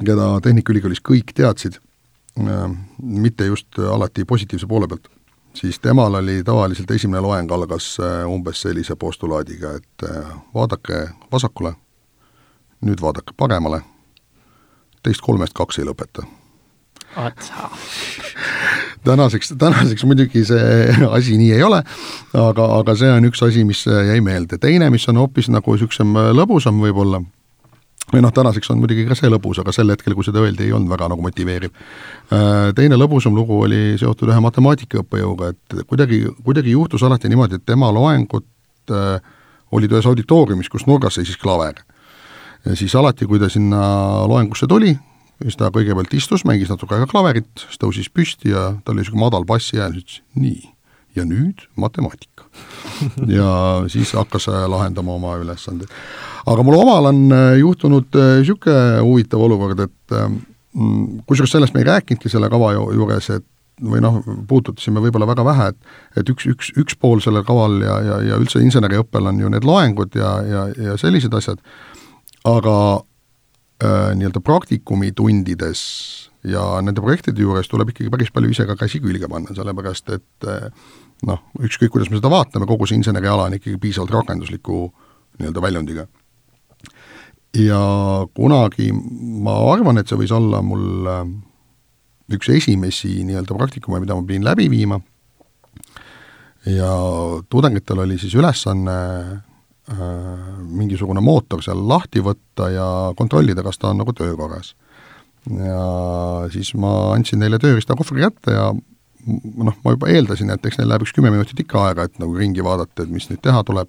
keda 0.00 0.32
Tehnikaülikoolis 0.46 1.04
kõik 1.04 1.36
teadsid, 1.36 1.76
äh, 2.40 2.66
mitte 2.98 3.52
just 3.52 3.76
alati 3.76 4.24
positiivse 4.24 4.70
poole 4.70 4.88
pealt, 4.88 5.12
siis 5.54 5.78
temal 5.78 6.14
oli 6.14 6.42
tavaliselt 6.44 6.90
esimene 6.90 7.22
loeng 7.24 7.52
algas 7.52 7.96
äh, 8.00 8.26
umbes 8.28 8.62
sellise 8.62 8.96
postulaadiga, 8.96 9.76
et 9.76 10.08
vaadake 10.54 11.08
vasakule, 11.32 11.74
nüüd 12.86 13.00
vaadake 13.02 13.36
paremale, 13.36 13.82
teist 15.02 15.24
kolmest 15.24 15.56
kaks 15.56 15.78
ei 15.80 15.88
lõpeta 15.88 16.26
otsa. 17.16 17.54
tänaseks, 19.04 19.54
tänaseks 19.58 20.04
muidugi 20.04 20.44
see 20.44 20.94
asi 21.16 21.36
nii 21.38 21.52
ei 21.52 21.62
ole, 21.62 21.82
aga, 22.34 22.66
aga 22.78 22.94
see 22.98 23.10
on 23.12 23.26
üks 23.30 23.42
asi, 23.46 23.64
mis 23.64 23.84
jäi 23.86 24.20
meelde. 24.24 24.58
teine, 24.58 24.90
mis 24.90 25.08
on 25.08 25.20
hoopis 25.20 25.50
nagu 25.50 25.74
niisugusem 25.74 26.14
lõbusam 26.36 26.80
võib-olla, 26.82 27.22
või 28.10 28.22
noh, 28.24 28.32
tänaseks 28.34 28.70
on 28.72 28.80
muidugi 28.82 29.04
ka 29.08 29.16
see 29.18 29.30
lõbus, 29.30 29.60
aga 29.62 29.72
sel 29.74 29.92
hetkel, 29.92 30.16
kui 30.18 30.26
seda 30.26 30.42
öeldi, 30.42 30.66
ei 30.66 30.74
olnud 30.74 30.90
väga 30.90 31.10
nagu 31.12 31.22
motiveeriv. 31.24 31.74
Äh, 32.34 32.70
teine 32.78 32.98
lõbusam 32.98 33.36
lugu 33.36 33.60
oli 33.64 33.98
seotud 34.00 34.32
ühe 34.32 34.40
matemaatikaõppejõuga, 34.46 35.52
et 35.54 35.84
kuidagi, 35.90 36.24
kuidagi 36.46 36.74
juhtus 36.74 37.04
alati 37.06 37.30
niimoodi, 37.30 37.60
et 37.60 37.66
tema 37.68 37.92
loengud 37.94 38.94
äh, 38.94 39.20
olid 39.70 39.94
ühes 39.94 40.08
auditooriumis, 40.10 40.70
kus 40.72 40.86
nurgas 40.90 41.18
seisis 41.18 41.38
klaver. 41.38 41.84
ja 42.64 42.74
siis 42.76 42.94
alati, 42.94 43.26
kui 43.26 43.38
ta 43.40 43.48
sinna 43.48 44.26
loengusse 44.28 44.66
tuli, 44.68 44.96
siis 45.42 45.56
ta 45.56 45.70
kõigepealt 45.72 46.12
istus, 46.16 46.44
mängis 46.44 46.68
natuke 46.72 46.96
aega 46.96 47.08
klaverit, 47.10 47.48
siis 47.62 47.80
tõusis 47.80 48.10
püsti 48.12 48.52
ja 48.52 48.74
tal 48.84 48.96
oli 48.96 49.04
niisugune 49.04 49.24
madal 49.24 49.46
bassihääl, 49.48 49.96
ütles 50.02 50.20
nii, 50.34 50.66
ja 51.16 51.24
nüüd 51.24 51.64
matemaatika. 51.80 52.48
ja 53.38 53.52
siis 53.88 54.12
hakkas 54.18 54.50
lahendama 54.50 55.14
oma 55.16 55.38
ülesandeid. 55.40 55.90
Aga 56.46 56.64
mul 56.66 56.78
omal 56.80 57.10
on 57.12 57.22
äh, 57.34 57.54
juhtunud 57.60 58.10
niisugune 58.16 58.76
äh, 58.76 59.00
huvitav 59.04 59.42
olukord, 59.44 59.80
et 59.86 60.16
mm, 60.16 61.24
kusjuures 61.28 61.56
sellest 61.56 61.74
me 61.74 61.84
ei 61.84 61.90
rääkinudki 61.90 62.32
selle 62.32 62.50
kava 62.52 62.72
juures, 62.76 63.30
et 63.36 63.46
või 63.80 64.00
noh, 64.04 64.20
puudutasime 64.48 65.00
võib-olla 65.00 65.28
väga 65.30 65.44
vähe, 65.46 65.68
et 65.72 66.20
et 66.20 66.32
üks, 66.32 66.46
üks, 66.50 66.72
üks 66.76 66.96
pool 67.00 67.22
sellel 67.24 67.44
kaval 67.48 67.78
ja, 67.84 67.96
ja, 68.04 68.18
ja 68.30 68.40
üldse 68.40 68.60
inseneriõppel 68.64 69.30
on 69.30 69.40
ju 69.40 69.52
need 69.52 69.64
loengud 69.64 70.16
ja, 70.18 70.32
ja, 70.44 70.64
ja 70.76 70.96
sellised 71.00 71.34
asjad, 71.36 71.62
aga 72.48 72.76
äh, 72.96 74.10
nii-öelda 74.18 74.42
praktikumi 74.44 75.14
tundides 75.16 75.82
ja 76.44 76.64
nende 76.84 77.02
projektide 77.04 77.42
juures 77.44 77.68
tuleb 77.68 77.92
ikkagi 77.92 78.12
päris 78.12 78.32
palju 78.32 78.52
ise 78.52 78.66
ka 78.68 78.76
käsi 78.80 79.00
külge 79.02 79.28
panna, 79.28 79.54
sellepärast 79.56 80.12
et 80.16 80.48
äh, 80.48 80.68
noh, 81.28 81.42
ükskõik, 81.60 81.92
kuidas 81.94 82.10
me 82.12 82.20
seda 82.20 82.32
vaatame, 82.32 82.68
kogu 82.68 82.88
see 82.88 83.00
inseneriala 83.00 83.48
on 83.48 83.58
ikkagi 83.58 83.80
piisavalt 83.80 84.14
rakendusliku 84.20 84.86
nii-öelda 85.40 85.62
väljundiga. 85.64 86.06
Ja 87.56 87.82
kunagi 88.36 88.90
ma 88.92 89.56
arvan, 89.72 89.98
et 89.98 90.08
see 90.10 90.18
võis 90.20 90.34
olla 90.34 90.62
mul 90.62 91.10
äh, 91.10 91.22
üks 92.36 92.50
esimesi 92.54 93.24
nii-öelda 93.26 93.56
praktikume, 93.58 94.00
mida 94.02 94.14
ma 94.14 94.26
pidin 94.26 94.46
läbi 94.46 94.68
viima, 94.70 95.00
ja 96.68 96.92
tudengitel 97.50 98.04
oli 98.04 98.18
siis 98.20 98.36
ülesanne 98.38 98.98
Äh, 99.90 100.58
mingisugune 100.70 101.22
mootor 101.24 101.64
seal 101.64 101.80
lahti 101.88 102.20
võtta 102.22 102.68
ja 102.70 102.84
kontrollida, 103.18 103.64
kas 103.66 103.80
ta 103.80 103.88
on 103.90 103.98
nagu 103.98 104.12
töökorras. 104.14 104.76
ja 105.48 106.46
siis 106.52 106.74
ma 106.76 107.14
andsin 107.14 107.40
neile 107.40 107.58
tööriistakohvri 107.58 108.20
kätte 108.20 108.52
ja 108.54 108.66
noh, 108.70 109.78
ma 109.82 109.94
juba 109.94 110.10
eeldasin, 110.12 110.52
et 110.52 110.66
eks 110.68 110.78
neil 110.78 110.92
läheb 110.92 111.06
üks 111.06 111.14
kümme 111.16 111.32
minutit 111.32 111.64
ikka 111.64 111.86
aega, 111.88 112.04
et 112.06 112.20
nagu 112.20 112.36
ringi 112.36 112.62
vaadata, 112.62 113.02
et 113.02 113.10
mis 113.10 113.26
nüüd 113.30 113.40
teha 113.42 113.64
tuleb, 113.66 113.88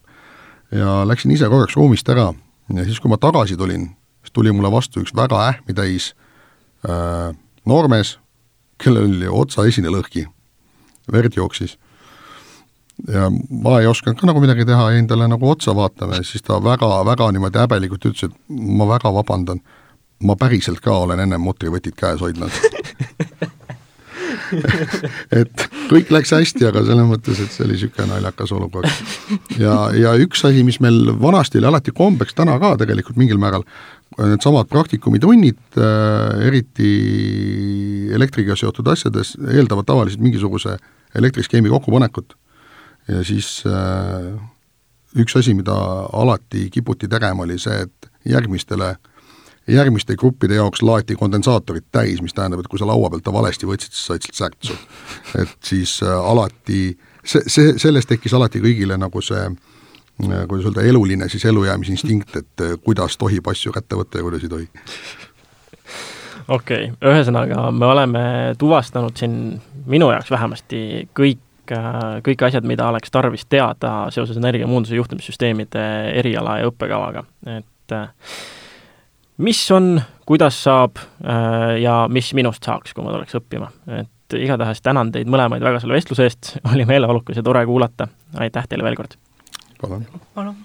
ja 0.71 1.01
läksin 1.05 1.35
ise 1.35 1.51
korraks 1.51 1.75
ruumist 1.77 2.09
ära 2.09 2.31
ja 2.77 2.85
siis, 2.87 2.99
kui 2.99 3.11
ma 3.11 3.19
tagasi 3.21 3.57
tulin, 3.57 3.89
siis 4.21 4.33
tuli 4.33 4.53
mulle 4.55 4.71
vastu 4.71 5.03
üks 5.03 5.15
väga 5.17 5.39
ähmi 5.49 5.75
täis 5.77 6.11
äh, 6.87 7.31
noormees, 7.65 8.17
kellel 8.81 9.09
oli 9.09 9.29
otsaesine 9.29 9.91
lõhki, 9.93 10.25
verd 11.11 11.37
jooksis. 11.37 11.77
Ja 13.09 13.29
ma 13.31 13.79
ei 13.81 13.87
osanud 13.89 14.19
ka 14.19 14.27
nagu 14.29 14.41
midagi 14.43 14.65
teha, 14.67 14.91
jäin 14.93 15.07
talle 15.09 15.27
nagu 15.29 15.49
otsa 15.49 15.73
vaatama 15.75 16.19
ja 16.19 16.25
siis 16.27 16.43
ta 16.45 16.59
väga-väga 16.61 17.31
niimoodi 17.33 17.63
häbelikult 17.63 18.05
ütles, 18.11 18.29
et 18.29 18.35
ma 18.49 18.85
väga 18.89 19.13
vabandan, 19.15 19.61
ma 20.21 20.35
päriselt 20.37 20.83
ka 20.85 20.99
olen 21.05 21.23
ennem 21.23 21.41
mutrivõtit 21.41 21.97
käes 21.97 22.21
hoidnud 22.21 22.53
et 25.41 25.65
kõik 25.91 26.11
läks 26.13 26.33
hästi, 26.35 26.67
aga 26.69 26.83
selles 26.87 27.07
mõttes, 27.09 27.41
et 27.43 27.55
see 27.55 27.65
oli 27.65 27.77
niisugune 27.77 28.09
naljakas 28.11 28.53
olukord. 28.57 29.01
ja, 29.59 29.77
ja 29.97 30.13
üks 30.21 30.45
asi, 30.47 30.65
mis 30.67 30.81
meil 30.83 31.13
vanasti 31.21 31.61
oli 31.61 31.71
alati 31.71 31.95
kombeks, 31.95 32.37
täna 32.37 32.57
ka 32.61 32.75
tegelikult 32.81 33.19
mingil 33.21 33.41
määral, 33.41 33.65
needsamad 34.19 34.69
praktikumitunnid 34.71 35.79
äh,, 35.79 36.47
eriti 36.49 36.91
elektriga 38.13 38.57
seotud 38.59 38.91
asjades, 38.91 39.37
eeldavad 39.53 39.87
tavaliselt 39.87 40.23
mingisuguse 40.23 40.77
elektriskeemi 41.15 41.71
kokkupanekut 41.71 42.35
ja 43.09 43.23
siis 43.27 43.61
äh, 43.67 44.33
üks 45.19 45.35
asi, 45.39 45.53
mida 45.57 45.75
alati 46.13 46.69
kiputi 46.73 47.09
tegema, 47.11 47.45
oli 47.45 47.57
see, 47.59 47.85
et 47.87 48.11
järgmistele, 48.31 48.95
järgmiste 49.67 50.15
gruppide 50.15 50.55
jaoks 50.55 50.81
laeti 50.81 51.15
kondensaatorid 51.15 51.85
täis, 51.91 52.21
mis 52.21 52.33
tähendab, 52.33 52.59
et 52.59 52.67
kui 52.67 52.79
sa 52.79 52.87
laua 52.87 53.09
pealt 53.09 53.23
ta 53.23 53.33
valesti 53.33 53.69
võtsid, 53.69 53.93
siis 53.93 54.05
said 54.07 54.25
sealt 54.25 54.39
särtsu. 54.39 54.77
et 55.41 55.57
siis 55.65 55.99
äh, 56.03 56.29
alati, 56.31 56.97
see, 57.23 57.43
see, 57.47 57.75
sellest 57.81 58.09
tekkis 58.09 58.33
alati 58.33 58.61
kõigile 58.63 58.97
nagu 58.97 59.21
see 59.21 59.43
äh, 59.45 60.47
kuidas 60.47 60.65
öelda, 60.69 60.85
eluline 60.87 61.29
siis 61.29 61.45
ellujäämisinstinkt, 61.45 62.35
et 62.35 62.65
äh, 62.65 62.77
kuidas 62.83 63.17
tohib 63.17 63.47
asju 63.47 63.73
kätte 63.75 63.99
võtta 63.99 64.17
ja 64.17 64.27
kuidas 64.27 64.47
ei 64.47 64.49
tohi 64.55 64.67
okei 66.47 66.89
okay., 66.89 67.13
ühesõnaga 67.13 67.69
me 67.71 67.85
oleme 67.85 68.25
tuvastanud 68.57 69.17
siin 69.17 69.61
minu 69.85 70.11
jaoks 70.11 70.31
vähemasti 70.31 71.07
kõik 71.17 71.47
kõik, 72.25 72.41
asjad, 72.43 72.65
mida 72.67 72.89
oleks 72.89 73.11
tarvis 73.13 73.45
teada 73.47 74.09
seoses 74.11 74.35
energiamuunduse 74.35 74.97
juhtimissüsteemide 74.97 75.83
eriala 76.19 76.57
ja 76.59 76.67
õppekavaga, 76.67 77.23
et 77.47 77.95
mis 79.41 79.61
on, 79.71 80.01
kuidas 80.25 80.63
saab 80.63 80.99
ja 81.81 82.05
mis 82.09 82.33
minust 82.37 82.63
saaks, 82.63 82.93
kui 82.93 83.05
ma 83.05 83.13
tuleks 83.13 83.35
õppima, 83.39 83.69
et 83.99 84.37
igatahes 84.37 84.81
tänan 84.85 85.11
teid 85.11 85.29
mõlemaid 85.31 85.63
väga 85.63 85.81
selle 85.81 85.97
vestluse 85.97 86.27
eest, 86.27 86.53
oli 86.73 86.85
meeleolukas 86.89 87.41
ja 87.41 87.45
tore 87.45 87.65
kuulata, 87.65 88.07
aitäh 88.37 88.69
teile 88.69 88.85
veel 88.87 88.99
kord! 88.99 89.17
palun! 89.81 90.05
palun! 90.35 90.55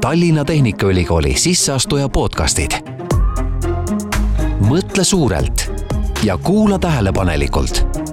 Tallinna 0.00 0.44
Tehnikaülikooli 0.44 1.34
sisseastuja 1.34 2.08
podcastid. 2.08 2.78
mõtle 4.66 5.04
suurelt 5.04 5.70
ja 6.24 6.38
kuula 6.38 6.78
tähelepanelikult 6.78 8.05